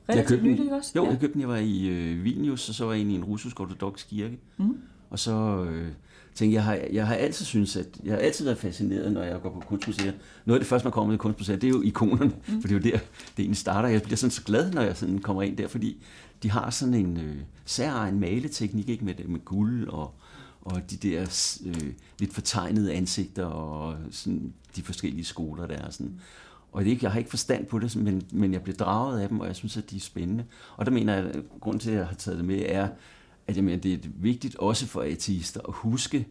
relativt 0.09 0.43
nylig 0.43 0.73
også? 0.73 0.91
Jo, 0.95 1.03
ja. 1.03 1.09
jeg 1.09 1.19
købte 1.19 1.33
den. 1.33 1.41
Jeg 1.41 1.49
var 1.49 1.57
i 1.57 1.87
øh, 1.87 2.23
Vilnius, 2.23 2.69
og 2.69 2.75
så 2.75 2.85
var 2.85 2.91
jeg 2.91 3.01
inde 3.01 3.11
i 3.11 3.15
en 3.15 3.23
russisk 3.23 3.59
ortodox 3.59 4.07
kirke. 4.07 4.39
Mm. 4.57 4.77
Og 5.15 5.19
så 5.19 5.65
øh, 5.69 5.87
tænkte 6.33 6.55
jeg, 6.55 6.63
har, 6.63 6.79
jeg 6.91 7.07
har 7.07 7.15
altid 7.15 7.45
synes 7.45 7.75
at 7.75 7.85
jeg 8.03 8.13
har 8.13 8.19
altid 8.19 8.45
været 8.45 8.57
fascineret, 8.57 9.11
når 9.11 9.23
jeg 9.23 9.41
går 9.41 9.49
på 9.49 9.59
kunstmuseer. 9.59 10.11
Noget 10.45 10.59
af 10.59 10.63
det 10.63 10.67
første, 10.67 10.85
man 10.85 10.91
kommer 10.91 11.07
med 11.07 11.15
i 11.15 11.17
kunstmuseer, 11.17 11.55
det 11.55 11.67
er 11.67 11.71
jo 11.71 11.81
ikonerne, 11.81 12.31
mm. 12.47 12.61
for 12.61 12.67
det 12.67 12.71
er 12.71 12.79
jo 12.79 12.91
der, 12.91 12.97
det 13.37 13.39
egentlig 13.39 13.57
starter. 13.57 13.89
Jeg 13.89 14.01
bliver 14.01 14.17
sådan 14.17 14.31
så 14.31 14.43
glad, 14.43 14.71
når 14.71 14.81
jeg 14.81 14.97
sådan 14.97 15.19
kommer 15.19 15.43
ind 15.43 15.57
der, 15.57 15.67
fordi 15.67 16.03
de 16.43 16.51
har 16.51 16.69
sådan 16.69 16.93
en 16.93 17.17
øh, 17.17 17.35
særegen 17.65 18.19
maleteknik, 18.19 18.89
ikke 18.89 19.05
med, 19.05 19.13
med 19.25 19.45
guld 19.45 19.87
og, 19.87 20.11
og 20.61 20.91
de 20.91 20.95
der 20.95 21.21
øh, 21.65 21.93
lidt 22.19 22.33
fortegnede 22.33 22.93
ansigter 22.93 23.45
og 23.45 23.95
sådan 24.11 24.53
de 24.75 24.81
forskellige 24.81 25.25
skoler 25.25 25.67
der. 25.67 25.89
Sådan. 25.89 26.19
Og 26.71 26.85
det, 26.85 27.03
jeg 27.03 27.11
har 27.11 27.19
ikke 27.19 27.29
forstand 27.29 27.65
på 27.65 27.79
det, 27.79 27.95
men, 27.95 28.21
men 28.31 28.53
jeg 28.53 28.61
bliver 28.61 28.77
draget 28.77 29.21
af 29.21 29.29
dem, 29.29 29.39
og 29.39 29.47
jeg 29.47 29.55
synes, 29.55 29.77
at 29.77 29.91
de 29.91 29.95
er 29.95 29.99
spændende. 29.99 30.43
Og 30.77 30.85
der 30.85 30.91
mener 30.91 31.15
jeg, 31.15 31.25
at 31.25 31.35
grunden 31.59 31.79
til, 31.79 31.91
at 31.91 31.97
jeg 31.97 32.07
har 32.07 32.15
taget 32.15 32.37
det 32.37 32.45
med, 32.45 32.61
er, 32.65 32.87
at 33.47 33.55
jeg 33.55 33.63
mener, 33.63 33.77
det 33.77 33.93
er 33.93 34.09
vigtigt 34.15 34.55
også 34.55 34.87
for 34.87 35.01
ateister 35.01 35.61
at 35.67 35.73
huske, 35.73 36.27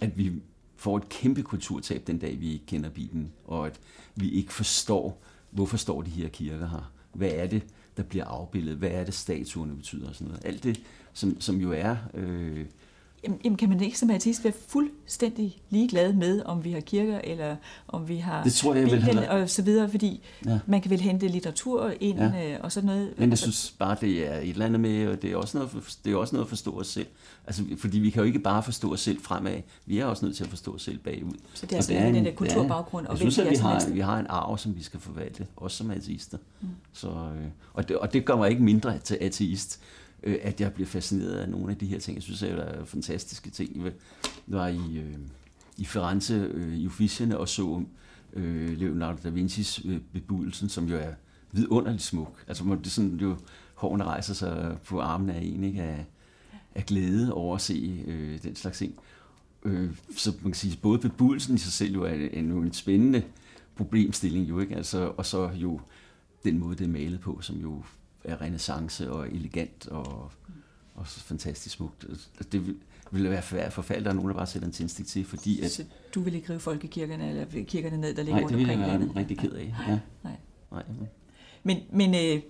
at 0.00 0.18
vi 0.18 0.32
får 0.76 0.96
et 0.96 1.08
kæmpe 1.08 1.42
kulturtab 1.42 2.02
den 2.06 2.18
dag, 2.18 2.40
vi 2.40 2.52
ikke 2.52 2.66
kender 2.66 2.90
Bibelen, 2.90 3.32
og 3.44 3.66
at 3.66 3.80
vi 4.14 4.30
ikke 4.30 4.52
forstår, 4.52 5.22
hvorfor 5.50 5.76
står 5.76 6.02
de 6.02 6.10
her 6.10 6.28
kirker 6.28 6.68
her? 6.68 6.92
Hvad 7.12 7.30
er 7.30 7.46
det, 7.46 7.62
der 7.96 8.02
bliver 8.02 8.24
afbildet? 8.24 8.76
Hvad 8.76 8.90
er 8.90 9.04
det, 9.04 9.14
statuerne 9.14 9.76
betyder? 9.76 10.08
Og 10.08 10.14
sådan 10.14 10.28
noget. 10.28 10.44
Alt 10.44 10.64
det, 10.64 10.80
som, 11.12 11.40
som 11.40 11.56
jo 11.56 11.72
er 11.72 11.96
øh, 12.14 12.66
Jamen, 13.44 13.56
kan 13.56 13.68
man 13.68 13.80
ikke 13.80 13.98
som 13.98 14.10
artist 14.10 14.44
være 14.44 14.52
fuldstændig 14.68 15.58
ligeglad 15.70 16.12
med, 16.12 16.42
om 16.44 16.64
vi 16.64 16.72
har 16.72 16.80
kirker, 16.80 17.20
eller 17.24 17.56
om 17.88 18.08
vi 18.08 18.16
har 18.16 18.42
det 18.42 18.52
tror 18.52 18.74
jeg, 18.74 18.84
Bibelen 18.84 19.06
vil 19.06 19.28
og 19.28 19.50
så 19.50 19.62
videre, 19.62 19.90
fordi 19.90 20.20
ja. 20.46 20.58
man 20.66 20.80
kan 20.80 20.90
vel 20.90 21.00
hente 21.00 21.28
litteratur 21.28 21.92
ind 22.00 22.18
ja. 22.18 22.52
Øh, 22.52 22.58
og 22.62 22.72
sådan 22.72 22.86
noget. 22.86 23.14
Men 23.18 23.30
jeg 23.30 23.38
synes 23.38 23.74
bare, 23.78 23.96
det 24.00 24.32
er 24.32 24.36
et 24.36 24.48
eller 24.48 24.66
andet 24.66 24.80
med, 24.80 25.08
og 25.08 25.22
det 25.22 25.32
er 25.32 25.36
også 25.36 25.58
noget, 25.58 25.98
det 26.04 26.12
er 26.12 26.16
også 26.16 26.34
noget 26.34 26.44
at 26.44 26.48
forstå 26.48 26.80
os 26.80 26.86
selv. 26.86 27.06
Altså, 27.46 27.64
fordi 27.78 27.98
vi 27.98 28.10
kan 28.10 28.20
jo 28.20 28.26
ikke 28.26 28.38
bare 28.38 28.62
forstå 28.62 28.92
os 28.92 29.00
selv 29.00 29.22
fremad, 29.22 29.60
vi 29.86 29.98
er 29.98 30.04
også 30.04 30.24
nødt 30.24 30.36
til 30.36 30.44
at 30.44 30.50
forstå 30.50 30.74
os 30.74 30.82
selv 30.82 30.98
bagud. 30.98 31.32
Så 31.54 31.66
det 31.66 31.72
er, 31.72 31.76
altså 31.76 31.92
det 31.92 32.00
er 32.00 32.06
en, 32.06 32.14
den 32.14 32.24
der 32.24 32.32
kulturbaggrund. 32.32 33.06
Og 33.06 33.12
jeg 33.12 33.18
synes, 33.18 33.38
at 33.38 33.50
vi 33.50 33.56
har, 33.56 33.88
vi 33.92 34.00
har 34.00 34.18
en 34.18 34.26
arv, 34.28 34.58
som 34.58 34.76
vi 34.76 34.82
skal 34.82 35.00
forvalte, 35.00 35.46
også 35.56 35.76
som 35.76 35.90
ateister. 35.90 36.38
Mm. 36.60 36.68
Så, 36.92 37.08
øh, 37.08 37.46
og, 37.72 37.88
det, 37.88 37.96
og 37.96 38.12
det 38.12 38.24
gør 38.24 38.36
mig 38.36 38.50
ikke 38.50 38.62
mindre 38.62 38.98
til 38.98 39.18
ateist 39.20 39.80
øh, 40.26 40.38
at 40.42 40.60
jeg 40.60 40.72
bliver 40.72 40.86
fascineret 40.86 41.32
af 41.32 41.48
nogle 41.48 41.70
af 41.70 41.76
de 41.76 41.86
her 41.86 41.98
ting. 41.98 42.14
Jeg 42.14 42.22
synes, 42.22 42.42
at 42.42 42.56
der 42.56 42.64
er 42.64 42.84
fantastiske 42.84 43.50
ting. 43.50 43.84
Jeg 43.84 43.92
var 44.46 44.68
i, 44.68 44.98
øh, 44.98 45.14
i 45.76 45.84
Firenze 45.84 46.34
øh, 46.34 46.76
i 46.76 46.86
Uffizierne 46.86 47.38
og 47.38 47.48
så 47.48 47.82
øh, 48.32 48.78
Leonardo 48.78 49.18
da 49.24 49.28
Vinci's 49.28 49.88
øh, 49.88 50.00
bebudelsen, 50.12 50.68
som 50.68 50.88
jo 50.88 50.96
er 50.96 51.12
vidunderligt 51.52 52.02
smuk. 52.02 52.44
Altså, 52.48 52.64
man, 52.64 52.82
det 52.82 52.92
sådan, 52.92 53.16
jo, 53.16 53.36
hårene 53.74 54.04
rejser 54.04 54.34
sig 54.34 54.78
på 54.84 55.00
armen 55.00 55.30
af 55.30 55.40
en, 55.42 55.64
ikke? 55.64 55.82
Af, 55.82 56.06
af 56.74 56.86
glæde 56.86 57.32
over 57.32 57.54
at 57.54 57.60
se 57.60 58.04
øh, 58.06 58.42
den 58.42 58.56
slags 58.56 58.78
ting. 58.78 58.94
Øh, 59.64 59.90
så 60.16 60.32
man 60.42 60.52
kan 60.52 60.58
sige, 60.58 60.78
både 60.82 60.98
bebudelsen 60.98 61.54
i 61.54 61.58
sig 61.58 61.72
selv 61.72 61.94
jo 61.94 62.02
er 62.02 62.12
en, 62.12 62.52
en 62.52 62.72
spændende 62.72 63.22
problemstilling, 63.76 64.48
jo, 64.48 64.60
ikke? 64.60 64.76
Altså, 64.76 65.12
og 65.16 65.26
så 65.26 65.50
jo 65.54 65.80
den 66.44 66.58
måde, 66.58 66.76
det 66.76 66.84
er 66.84 66.88
malet 66.88 67.20
på, 67.20 67.38
som 67.40 67.56
jo 67.56 67.82
er 68.26 68.40
renaissance 68.40 69.12
og 69.12 69.28
elegant 69.28 69.88
og, 69.88 70.30
og 70.94 71.08
så 71.08 71.20
fantastisk 71.20 71.76
smukt. 71.76 72.06
Det 72.52 72.76
ville 73.10 73.30
være 73.30 73.70
forfærdeligt, 73.70 74.06
at 74.06 74.10
er 74.10 74.14
nogen, 74.14 74.28
der 74.28 74.36
bare 74.36 74.46
sætter 74.46 74.66
en 74.68 74.72
tændstik 74.72 75.06
til, 75.06 75.24
fordi 75.24 75.60
at... 75.60 75.70
Så 75.70 75.84
du 76.14 76.20
vil 76.20 76.34
ikke 76.34 76.50
rive 76.50 76.60
folkekirkerne 76.60 77.30
eller 77.30 77.64
kirkerne 77.64 77.98
ned, 77.98 78.14
der 78.14 78.22
ligger 78.22 78.40
nej, 78.40 78.44
rundt 78.44 78.56
omkring 78.56 78.80
Nej, 78.80 78.90
det 78.90 79.00
vil 79.00 79.06
jeg 79.06 79.14
være 79.14 79.20
rigtig 79.20 79.38
ked 79.38 79.52
af. 79.52 79.74
Ja. 79.88 79.98
Nej. 80.24 80.36
nej. 80.70 80.82
Men, 81.62 81.78
men 81.90 82.14
øh, 82.14 82.42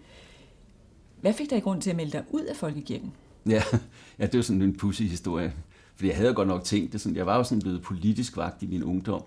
hvad 1.21 1.33
fik 1.33 1.51
dig 1.51 1.59
i 1.59 1.61
grund 1.61 1.83
til 1.83 1.91
at 1.91 1.97
melde 1.97 2.13
dig 2.13 2.25
ud 2.31 2.43
af 2.43 2.57
folkekirken? 2.57 3.13
Ja, 3.47 3.63
ja 4.19 4.27
det 4.27 4.37
var 4.37 4.43
sådan 4.43 4.63
en 4.63 4.77
pussy 4.77 5.03
historie. 5.03 5.53
Fordi 5.95 6.09
jeg 6.09 6.17
havde 6.17 6.35
godt 6.35 6.49
nok 6.49 6.65
tænkt 6.65 6.93
det 6.93 7.01
sådan, 7.01 7.17
jeg 7.17 7.27
var 7.27 7.37
jo 7.37 7.45
sådan 7.45 7.63
blevet 7.63 7.83
politisk 7.83 8.37
vagt 8.37 8.63
i 8.63 8.67
min 8.67 8.83
ungdom, 8.83 9.23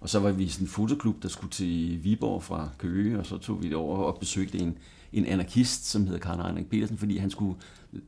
og 0.00 0.08
så 0.08 0.18
var 0.18 0.32
vi 0.32 0.48
sådan 0.48 0.64
en 0.64 0.68
fotoklub, 0.68 1.22
der 1.22 1.28
skulle 1.28 1.50
til 1.50 2.04
Viborg 2.04 2.42
fra 2.42 2.68
Køge, 2.78 3.18
og 3.18 3.26
så 3.26 3.38
tog 3.38 3.62
vi 3.62 3.68
det 3.68 3.76
over 3.76 3.96
og 3.96 4.18
besøgte 4.20 4.58
en, 4.58 4.78
en 5.12 5.26
anarkist, 5.26 5.90
som 5.90 6.06
hedder 6.06 6.18
Karl 6.18 6.42
Heinrich 6.42 6.68
Petersen, 6.68 6.98
fordi 6.98 7.16
han 7.18 7.30
skulle 7.30 7.54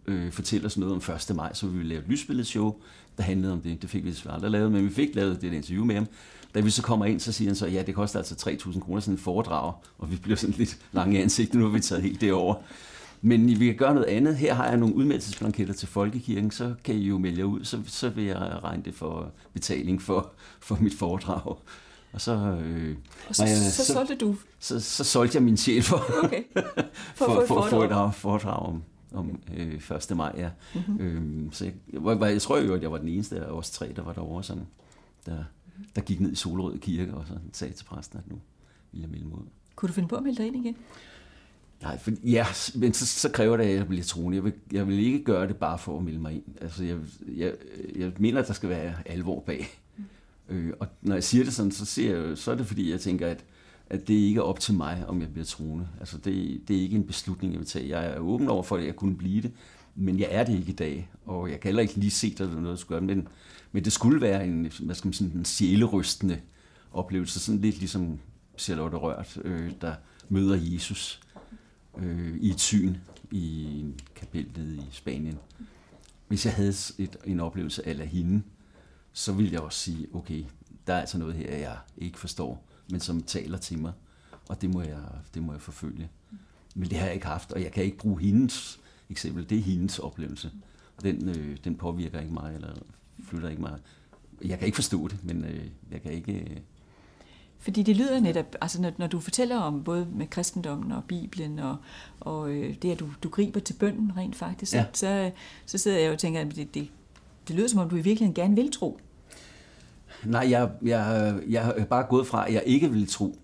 øh, 0.07 0.33
fortælle 0.33 0.67
os 0.67 0.79
noget 0.79 0.95
om 0.95 1.15
1. 1.31 1.37
maj, 1.37 1.55
så 1.55 1.67
vi 1.67 1.77
ville 1.77 1.89
lave 1.89 2.03
et 2.03 2.09
lysbilledshow, 2.09 2.75
der 3.17 3.23
handlede 3.23 3.53
om 3.53 3.61
det. 3.61 3.83
Det 3.83 3.91
fik 3.91 4.05
vi 4.05 4.11
desværre 4.11 4.35
aldrig 4.35 4.51
lavet, 4.51 4.73
men 4.73 4.85
vi 4.85 4.91
fik 4.91 5.15
lavet 5.15 5.43
det 5.43 5.53
interview 5.53 5.85
med 5.85 5.95
ham. 5.95 6.07
Da 6.55 6.61
vi 6.61 6.71
så 6.71 6.83
kommer 6.83 7.07
ind, 7.07 7.21
så 7.21 7.33
siger 7.33 7.49
han 7.49 7.57
så, 7.57 7.67
ja, 7.67 7.83
det 7.83 7.95
koster 7.95 8.19
altså 8.19 8.51
3.000 8.51 8.81
kroner 8.81 9.01
sådan 9.01 9.15
en 9.15 9.19
foredrag, 9.19 9.73
og 9.99 10.11
vi 10.11 10.17
bliver 10.17 10.37
sådan 10.37 10.55
lidt 10.59 10.79
lange 10.93 11.19
i 11.19 11.23
ansigtet, 11.23 11.55
nu 11.55 11.65
har 11.65 11.73
vi 11.73 11.81
taget 11.81 12.03
helt 12.03 12.21
det 12.21 12.33
over. 12.33 12.55
Men 13.23 13.61
vi 13.61 13.67
kan 13.67 13.77
gøre 13.77 13.95
noget 13.95 14.07
andet. 14.07 14.37
Her 14.37 14.55
har 14.55 14.69
jeg 14.69 14.77
nogle 14.77 14.95
udmeldelsesblanketter 14.95 15.75
til 15.75 15.89
Folkekirken, 15.89 16.51
så 16.51 16.75
kan 16.85 16.95
I 16.95 17.07
jo 17.07 17.19
melde 17.19 17.39
jer 17.39 17.45
ud, 17.45 17.65
så, 17.65 17.81
så 17.87 18.09
vil 18.09 18.25
jeg 18.25 18.61
regne 18.65 18.83
det 18.83 18.95
for 18.95 19.33
betaling 19.53 20.03
for, 20.03 20.33
for 20.61 20.79
mit 20.81 20.95
foredrag. 20.95 21.57
Og 22.13 22.21
så, 22.21 22.33
øh, 22.65 22.97
og 23.29 23.37
så, 23.37 23.45
jeg, 23.45 23.57
så, 23.57 23.85
så 23.85 23.93
solgte 23.93 24.15
du? 24.15 24.37
Så, 24.59 24.81
så 24.81 25.05
solgte 25.05 25.37
jeg 25.37 25.43
min 25.43 25.57
sjæl 25.57 25.83
for, 25.83 26.25
okay. 26.25 26.43
for, 26.55 27.25
for, 27.25 27.45
for, 27.47 27.69
for 27.71 28.07
et 28.09 28.15
foredrag 28.15 28.67
om, 28.67 28.83
om 29.15 29.41
øh, 29.57 29.75
1. 30.11 30.17
maj. 30.17 30.33
Ja. 30.37 30.51
Mm-hmm. 30.75 31.01
Øhm, 31.01 31.53
så 31.53 31.65
jeg, 31.65 31.75
jeg, 31.93 32.21
jeg 32.21 32.43
tror 32.43 32.59
jo, 32.59 32.75
at 32.75 32.83
jeg 32.83 32.93
var 32.93 32.99
den 32.99 33.09
eneste 33.09 33.41
af 33.41 33.51
os 33.51 33.71
tre, 33.71 33.93
der 33.97 34.03
var 34.03 34.13
derovre, 34.13 34.43
sådan, 34.43 34.67
der, 35.27 35.45
der 35.97 36.01
gik 36.01 36.21
ned 36.21 36.33
i 36.33 36.35
Solrød 36.35 36.79
Kirke 36.79 37.15
og 37.15 37.25
så 37.29 37.35
sagde 37.53 37.75
til 37.75 37.85
præsten, 37.85 38.19
at 38.19 38.31
nu 38.31 38.41
ville 38.93 39.03
jeg 39.03 39.11
melde 39.11 39.27
ud. 39.27 39.47
Kunne 39.77 39.89
du 39.89 39.93
finde 39.93 40.09
på 40.09 40.17
at 40.17 40.23
melde 40.23 40.39
dig 40.39 40.47
ind 40.47 40.57
igen? 40.57 40.77
Nej, 41.83 41.99
for, 41.99 42.11
ja, 42.25 42.47
men 42.75 42.95
så, 42.95 43.07
så 43.07 43.29
kræver 43.29 43.57
det, 43.57 43.65
at 43.65 43.77
jeg 43.77 43.89
bliver 43.89 44.05
troende. 44.05 44.37
Jeg 44.37 44.45
vil, 44.45 44.53
jeg 44.73 44.89
vil 44.89 44.99
ikke 44.99 45.25
gøre 45.25 45.49
det 45.49 45.57
bare 45.57 45.79
for 45.79 45.99
at 45.99 46.05
melde 46.05 46.19
mig 46.19 46.35
ind. 46.35 46.43
Altså, 46.61 46.85
jeg, 46.85 46.97
jeg, 47.37 47.53
jeg 47.97 48.13
mener, 48.19 48.41
at 48.41 48.49
der 48.49 48.53
skal 48.53 48.69
være 48.69 48.95
alvor 49.07 49.41
bag. 49.41 49.67
Øh, 50.49 50.73
og 50.81 50.87
når 51.03 51.15
jeg 51.15 51.25
siger 51.25 51.45
det 51.45 51.55
sådan, 51.55 51.73
så, 51.73 51.85
siger 51.85 52.17
jeg, 52.17 52.39
så 52.39 52.51
er 52.51 52.55
det 52.55 52.67
fordi, 52.67 52.91
jeg 52.91 53.01
tænker, 53.01 53.27
at, 53.29 53.45
at 53.91 54.09
det 54.09 54.15
ikke 54.15 54.39
er 54.39 54.43
op 54.43 54.61
til 54.61 54.75
mig, 54.75 55.05
om 55.09 55.21
jeg 55.21 55.33
bliver 55.33 55.45
troende. 55.45 55.89
Altså 56.01 56.19
det, 56.19 56.63
det 56.69 56.77
er 56.77 56.81
ikke 56.81 56.97
en 56.97 57.07
beslutning, 57.07 57.53
jeg 57.53 57.61
vil 57.61 57.69
tage. 57.69 57.89
Jeg 57.89 58.07
er 58.07 58.19
åben 58.19 58.49
over 58.49 58.63
for, 58.63 58.77
at 58.77 58.87
jeg 58.87 58.97
kunne 58.97 59.17
blive 59.17 59.43
det, 59.43 59.53
men 59.95 60.19
jeg 60.19 60.29
er 60.31 60.45
det 60.45 60.59
ikke 60.59 60.73
i 60.73 60.75
dag, 60.75 61.11
og 61.27 61.51
jeg 61.51 61.61
kan 61.61 61.69
heller 61.69 61.83
ikke 61.83 61.95
lige 61.95 62.11
se, 62.11 62.31
at 62.33 62.39
der 62.39 62.45
er 62.45 62.51
noget, 62.51 62.69
der 62.69 62.77
skulle 62.77 63.01
gøre. 63.01 63.17
Men, 63.17 63.29
men 63.73 63.85
det 63.85 63.93
skulle 63.93 64.21
være 64.21 64.47
en, 64.47 64.73
hvad 64.81 64.95
skal 64.95 65.09
man 65.09 65.13
sige, 65.13 65.33
en 65.35 65.45
sjælerystende 65.45 66.41
oplevelse, 66.93 67.41
sådan 67.41 67.61
lidt 67.61 67.79
ligesom 67.79 68.19
Charlotte 68.59 68.97
Rørt, 68.97 69.39
øh, 69.45 69.71
der 69.81 69.95
møder 70.29 70.59
Jesus 70.61 71.22
øh, 71.99 72.37
i 72.41 72.51
et 72.51 72.61
syn 72.61 72.97
i 73.31 73.65
en 73.81 74.01
kapel 74.15 74.49
nede 74.57 74.77
i 74.77 74.83
Spanien. 74.91 75.39
Hvis 76.29 76.47
jeg 76.47 76.55
havde 76.55 76.75
et, 76.99 77.17
en 77.25 77.41
oplevelse 77.41 77.89
af 77.89 78.07
hende, 78.07 78.43
så 79.13 79.33
ville 79.33 79.53
jeg 79.53 79.61
også 79.61 79.79
sige, 79.79 80.07
okay, 80.15 80.45
der 80.87 80.95
er 80.95 81.01
altså 81.01 81.19
noget 81.19 81.35
her, 81.35 81.57
jeg 81.57 81.77
ikke 81.97 82.19
forstår, 82.19 82.65
men 82.91 83.01
som 83.01 83.23
taler 83.23 83.59
til 83.59 83.79
mig, 83.79 83.93
og 84.49 84.63
det 84.63 84.71
må 84.71 84.83
jeg, 84.83 85.03
det 85.35 85.43
må 85.43 85.53
jeg 85.53 85.61
forfølge. 85.61 86.09
Men 86.75 86.91
det 86.91 86.99
har 86.99 87.05
jeg 87.05 87.15
ikke 87.15 87.27
haft, 87.27 87.53
og 87.53 87.63
jeg 87.63 87.73
kan 87.73 87.85
ikke 87.85 87.99
bruge 87.99 88.21
hendes 88.21 88.81
eksempel. 89.11 89.51
Det 89.51 89.59
er 89.59 89.63
hendes 89.63 89.99
oplevelse. 89.99 90.51
Den, 91.03 91.29
øh, 91.29 91.57
den 91.65 91.77
påvirker 91.77 92.21
ikke 92.21 92.33
mig, 92.33 92.55
eller 92.55 92.75
flytter 93.25 93.49
ikke 93.49 93.63
mig. 93.63 93.79
Jeg 94.45 94.59
kan 94.59 94.67
ikke 94.67 94.77
forstå 94.77 95.09
det, 95.09 95.25
men 95.25 95.45
øh, 95.45 95.67
jeg 95.91 96.03
kan 96.03 96.13
ikke... 96.13 96.33
Øh... 96.33 96.57
Fordi 97.63 97.83
det 97.83 97.97
lyder 97.97 98.21
netop, 98.21 98.57
altså 98.61 98.81
når, 98.81 98.93
når 98.99 99.07
du 99.07 99.21
fortæller 99.21 99.57
om 99.57 99.85
både 99.85 100.09
med 100.15 100.27
kristendommen 100.27 100.93
og 100.93 101.05
Bibelen, 101.05 101.59
og, 101.59 101.77
og 102.21 102.51
øh, 102.51 102.75
det 102.83 102.93
at 102.93 103.01
du, 103.01 103.09
du 103.23 103.29
griber 103.29 103.61
til 103.61 103.75
bønden 103.75 104.17
rent 104.17 104.37
faktisk, 104.37 104.75
ja. 104.75 104.85
så, 104.93 105.31
så 105.67 105.79
sidder 105.79 105.99
jeg 105.99 106.13
og 106.13 106.19
tænker, 106.19 106.41
at 106.41 106.57
det, 106.57 106.75
det, 106.75 106.89
det 107.49 107.57
lyder 107.57 107.69
som 107.69 107.79
om, 107.79 107.89
du 107.89 107.97
i 107.97 108.01
virkeligheden 108.01 108.35
gerne 108.35 108.57
vil 108.57 108.73
tro. 108.73 109.01
Nej, 110.25 110.51
jeg, 110.51 110.71
jeg, 110.83 111.35
jeg 111.49 111.75
er 111.77 111.85
bare 111.85 112.07
gået 112.09 112.27
fra, 112.27 112.47
at 112.49 112.55
jeg 112.55 112.63
ikke 112.67 112.91
vil 112.91 113.07
tro. 113.07 113.39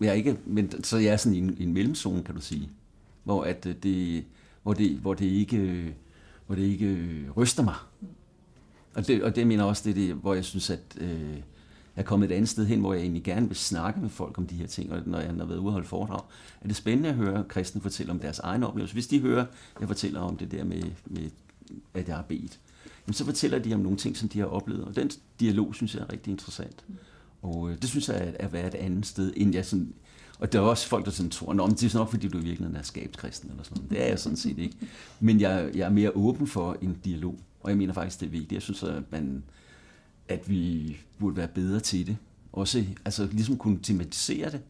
Jeg 0.00 0.08
er 0.08 0.12
ikke, 0.12 0.36
men, 0.44 0.84
så 0.84 0.98
jeg 0.98 1.12
er 1.12 1.16
sådan 1.16 1.34
i 1.34 1.38
en, 1.38 1.56
i 1.58 1.62
en 1.62 1.72
mellemzone, 1.72 2.22
kan 2.22 2.34
du 2.34 2.40
sige. 2.40 2.70
Hvor, 3.24 3.44
at 3.44 3.66
øh, 3.66 3.74
det, 3.82 4.24
hvor, 4.62 4.72
det, 4.72 4.90
hvor, 4.90 5.14
det 5.14 5.26
ikke, 5.26 5.94
hvor 6.46 6.54
det 6.54 6.62
ikke 6.62 6.86
øh, 6.86 7.30
ryster 7.36 7.62
mig. 7.62 7.74
Og 8.94 9.06
det, 9.06 9.22
og 9.22 9.36
det 9.36 9.46
mener 9.46 9.64
også, 9.64 9.82
det 9.84 9.90
er 9.90 9.94
det, 9.94 10.14
hvor 10.14 10.34
jeg 10.34 10.44
synes, 10.44 10.70
at 10.70 10.80
øh, 10.96 11.36
jeg 11.96 12.02
er 12.02 12.06
kommet 12.06 12.30
et 12.30 12.34
andet 12.34 12.48
sted 12.48 12.66
hen, 12.66 12.80
hvor 12.80 12.92
jeg 12.92 13.02
egentlig 13.02 13.22
gerne 13.22 13.46
vil 13.46 13.56
snakke 13.56 14.00
med 14.00 14.08
folk 14.08 14.38
om 14.38 14.46
de 14.46 14.54
her 14.54 14.66
ting, 14.66 14.92
og 14.92 15.02
når 15.06 15.18
jeg 15.18 15.28
har 15.28 15.44
været 15.44 15.58
ude 15.58 15.66
og 15.66 15.72
holde 15.72 15.86
foredrag, 15.86 16.20
er 16.60 16.68
det 16.68 16.76
spændende 16.76 17.08
at 17.08 17.14
høre 17.14 17.44
kristne 17.48 17.80
fortælle 17.80 18.12
om 18.12 18.18
deres 18.18 18.38
egen 18.38 18.62
oplevelse. 18.62 18.94
Hvis 18.94 19.06
de 19.06 19.20
hører, 19.20 19.46
jeg 19.80 19.88
fortæller 19.88 20.20
om 20.20 20.36
det 20.36 20.50
der 20.50 20.64
med, 20.64 20.82
med 21.06 21.30
at 21.94 22.08
jeg 22.08 22.16
har 22.16 22.22
bedt, 22.22 22.58
jamen, 23.06 23.14
så 23.14 23.24
fortæller 23.24 23.58
de 23.58 23.74
om 23.74 23.80
nogle 23.80 23.98
ting, 23.98 24.16
som 24.16 24.28
de 24.28 24.38
har 24.38 24.46
oplevet. 24.46 24.84
Og 24.84 24.96
den 24.96 25.10
dialog, 25.40 25.74
synes 25.74 25.94
jeg 25.94 26.02
er 26.02 26.12
rigtig 26.12 26.30
interessant. 26.30 26.84
Og 27.42 27.70
øh, 27.70 27.76
det 27.82 27.88
synes 27.88 28.08
jeg 28.08 28.16
er 28.16 28.46
at 28.46 28.52
være 28.52 28.66
et 28.66 28.74
andet 28.74 29.06
sted, 29.06 29.32
end 29.36 29.54
jeg 29.54 29.66
sådan... 29.66 29.92
Og 30.38 30.52
der 30.52 30.58
er 30.58 30.62
også 30.62 30.88
folk, 30.88 31.04
der 31.04 31.10
sådan 31.10 31.30
tror, 31.30 31.52
at 31.52 31.70
det 31.70 31.84
er 31.84 31.88
sådan 31.88 31.98
nok, 32.00 32.10
fordi 32.10 32.28
du 32.28 32.38
i 32.38 32.42
virkeligheden 32.42 32.76
er 32.76 32.82
skabskristen 32.82 33.50
eller 33.50 33.64
sådan 33.64 33.76
noget. 33.76 33.90
Det 33.90 34.02
er 34.02 34.06
jeg 34.06 34.18
sådan 34.18 34.36
set 34.36 34.58
ikke. 34.58 34.76
Men 35.20 35.40
jeg, 35.40 35.70
jeg 35.74 35.86
er 35.86 35.90
mere 35.90 36.16
åben 36.16 36.46
for 36.46 36.76
en 36.82 36.98
dialog, 37.04 37.38
og 37.60 37.70
jeg 37.70 37.78
mener 37.78 37.92
faktisk, 37.92 38.20
det 38.20 38.26
er 38.26 38.30
vigtigt. 38.30 38.52
Jeg 38.52 38.62
synes, 38.62 38.82
at, 38.82 39.02
man, 39.12 39.42
at 40.28 40.50
vi 40.50 40.96
burde 41.18 41.36
være 41.36 41.48
bedre 41.48 41.80
til 41.80 42.06
det. 42.06 42.16
Også 42.52 42.84
altså, 43.04 43.28
ligesom 43.32 43.56
kunne 43.56 43.78
tematisere 43.82 44.50
det. 44.50 44.60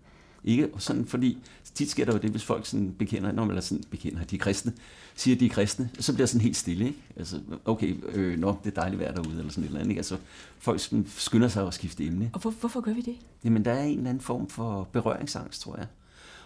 Ikke? 0.44 0.74
Og 0.74 0.82
sådan, 0.82 1.06
fordi 1.06 1.38
tit 1.74 1.90
sker 1.90 2.04
der 2.04 2.12
jo 2.12 2.18
det, 2.18 2.30
hvis 2.30 2.44
folk 2.44 2.66
sådan 2.66 2.94
bekender, 2.98 3.32
når 3.32 3.44
man 3.44 3.62
sådan 3.62 3.84
bekender, 3.90 4.24
de 4.24 4.36
er 4.36 4.40
kristne, 4.40 4.72
siger, 5.14 5.34
at 5.34 5.40
de 5.40 5.46
er 5.46 5.50
kristne, 5.50 5.90
så 5.98 6.14
bliver 6.14 6.26
sådan 6.26 6.40
helt 6.40 6.56
stille. 6.56 6.86
Ikke? 6.86 6.98
Altså, 7.16 7.40
okay, 7.64 7.96
øh, 8.12 8.38
nå, 8.38 8.56
det 8.64 8.70
er 8.70 8.80
dejligt 8.80 9.00
være 9.00 9.14
derude, 9.14 9.38
eller 9.38 9.50
sådan 9.50 9.64
et 9.64 9.68
eller 9.68 9.80
andet. 9.80 9.90
Ikke? 9.90 9.98
Altså, 9.98 10.18
folk 10.58 10.80
skynder 11.06 11.48
sig 11.48 11.66
at 11.66 11.74
skifte 11.74 12.04
emne. 12.04 12.30
Og 12.32 12.40
hvor, 12.40 12.50
hvorfor 12.50 12.80
gør 12.80 12.92
vi 12.92 13.00
det? 13.00 13.16
Jamen, 13.44 13.64
der 13.64 13.72
er 13.72 13.84
en 13.84 13.98
eller 13.98 14.10
anden 14.10 14.20
form 14.20 14.48
for 14.48 14.88
berøringsangst, 14.92 15.60
tror 15.60 15.76
jeg. 15.76 15.86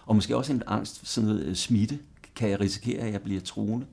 Og 0.05 0.15
måske 0.15 0.37
også 0.37 0.53
en 0.53 0.63
angst, 0.67 1.07
sådan 1.07 1.29
noget 1.29 1.45
øh, 1.45 1.55
smitte. 1.55 1.99
Kan 2.35 2.49
jeg 2.49 2.59
risikere, 2.59 2.99
at 2.99 3.13
jeg 3.13 3.21
bliver 3.21 3.41
troende, 3.41 3.85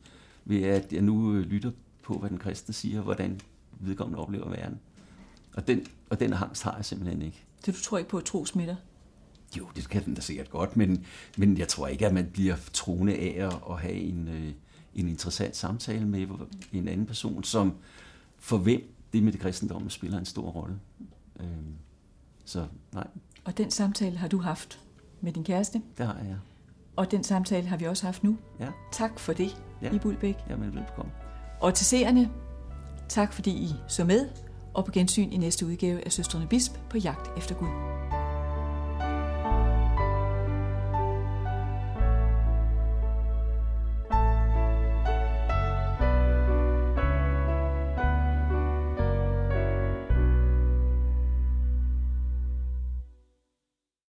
ved 0.44 0.62
at 0.62 0.92
jeg 0.92 1.02
nu 1.02 1.35
øh, 1.35 1.46
lytter 1.46 1.70
på, 2.02 2.14
hvad 2.14 2.31
den 2.31 2.38
kristne 2.38 2.74
siger, 2.74 3.00
hvordan 3.00 3.40
vedkommende 3.81 4.22
oplever 4.22 4.48
verden. 4.48 4.78
Og 5.59 5.66
den, 5.66 5.87
og 6.11 6.21
den 6.21 6.33
angst 6.33 6.62
har 6.62 6.77
jeg 6.77 6.85
simpelthen 6.85 7.23
ikke. 7.23 7.44
Så 7.64 7.73
du 7.73 7.81
tror 7.83 7.99
ikke 7.99 8.11
på, 8.11 8.18
at 8.18 8.25
tro 8.25 8.44
smitter? 8.47 8.77
Jo, 9.59 9.66
det 9.77 9.88
kan 9.88 10.05
den 10.05 10.14
da 10.14 10.21
sikkert 10.21 10.51
godt, 10.51 10.77
men, 10.77 11.05
men 11.38 11.59
jeg 11.59 11.68
tror 11.68 11.87
ikke, 11.87 12.07
at 12.07 12.14
man 12.14 12.31
bliver 12.33 12.57
troende 12.73 13.14
af 13.14 13.51
at 13.71 13.81
have 13.81 13.94
en, 13.94 14.29
øh, 14.29 14.53
en 14.94 15.09
interessant 15.09 15.57
samtale 15.57 16.07
med 16.07 16.27
en 16.73 16.88
anden 16.88 17.07
person, 17.07 17.44
som 17.44 17.75
for 18.38 18.59
hvem 18.59 18.94
det 19.12 19.23
med 19.23 19.33
det 19.33 19.40
kristendom 19.40 19.90
spiller 19.90 20.18
en 20.18 20.25
stor 20.25 20.51
rolle. 20.51 20.79
Øh, 21.40 21.47
så 22.44 22.66
nej. 22.92 23.07
Og 23.44 23.59
den 23.59 23.71
samtale 23.71 24.16
har 24.18 24.29
du 24.29 24.38
haft 24.38 24.81
med 25.21 25.33
din 25.33 25.44
kæreste? 25.44 25.83
Det 25.99 26.07
har 26.07 26.18
jeg. 26.18 26.37
Og 26.97 27.11
den 27.11 27.25
samtale 27.25 27.66
har 27.66 27.77
vi 27.77 27.85
også 27.85 28.07
haft 28.07 28.25
nu. 28.25 28.38
Ja. 28.61 28.68
Tak 28.92 29.18
for 29.18 29.33
det, 29.33 29.62
Ja. 29.83 29.94
i 29.94 29.99
Bulbæk. 29.99 30.37
Jamen, 30.51 30.75
velbekomme. 30.75 31.12
Og 31.61 31.75
til 31.75 31.87
seerne, 31.87 32.31
tak 33.09 33.33
fordi 33.33 33.51
I 33.51 33.68
så 33.88 34.05
med, 34.05 34.29
og 34.74 34.85
på 34.85 34.92
gensyn 34.92 35.33
i 35.33 35.37
næste 35.37 35.66
udgave 35.66 36.04
af 36.04 36.12
Søstrene 36.12 36.46
Bisp 36.46 36.72
på 36.90 36.98
jagt 36.98 37.38
efter 37.38 37.54
Gud. 37.54 38.08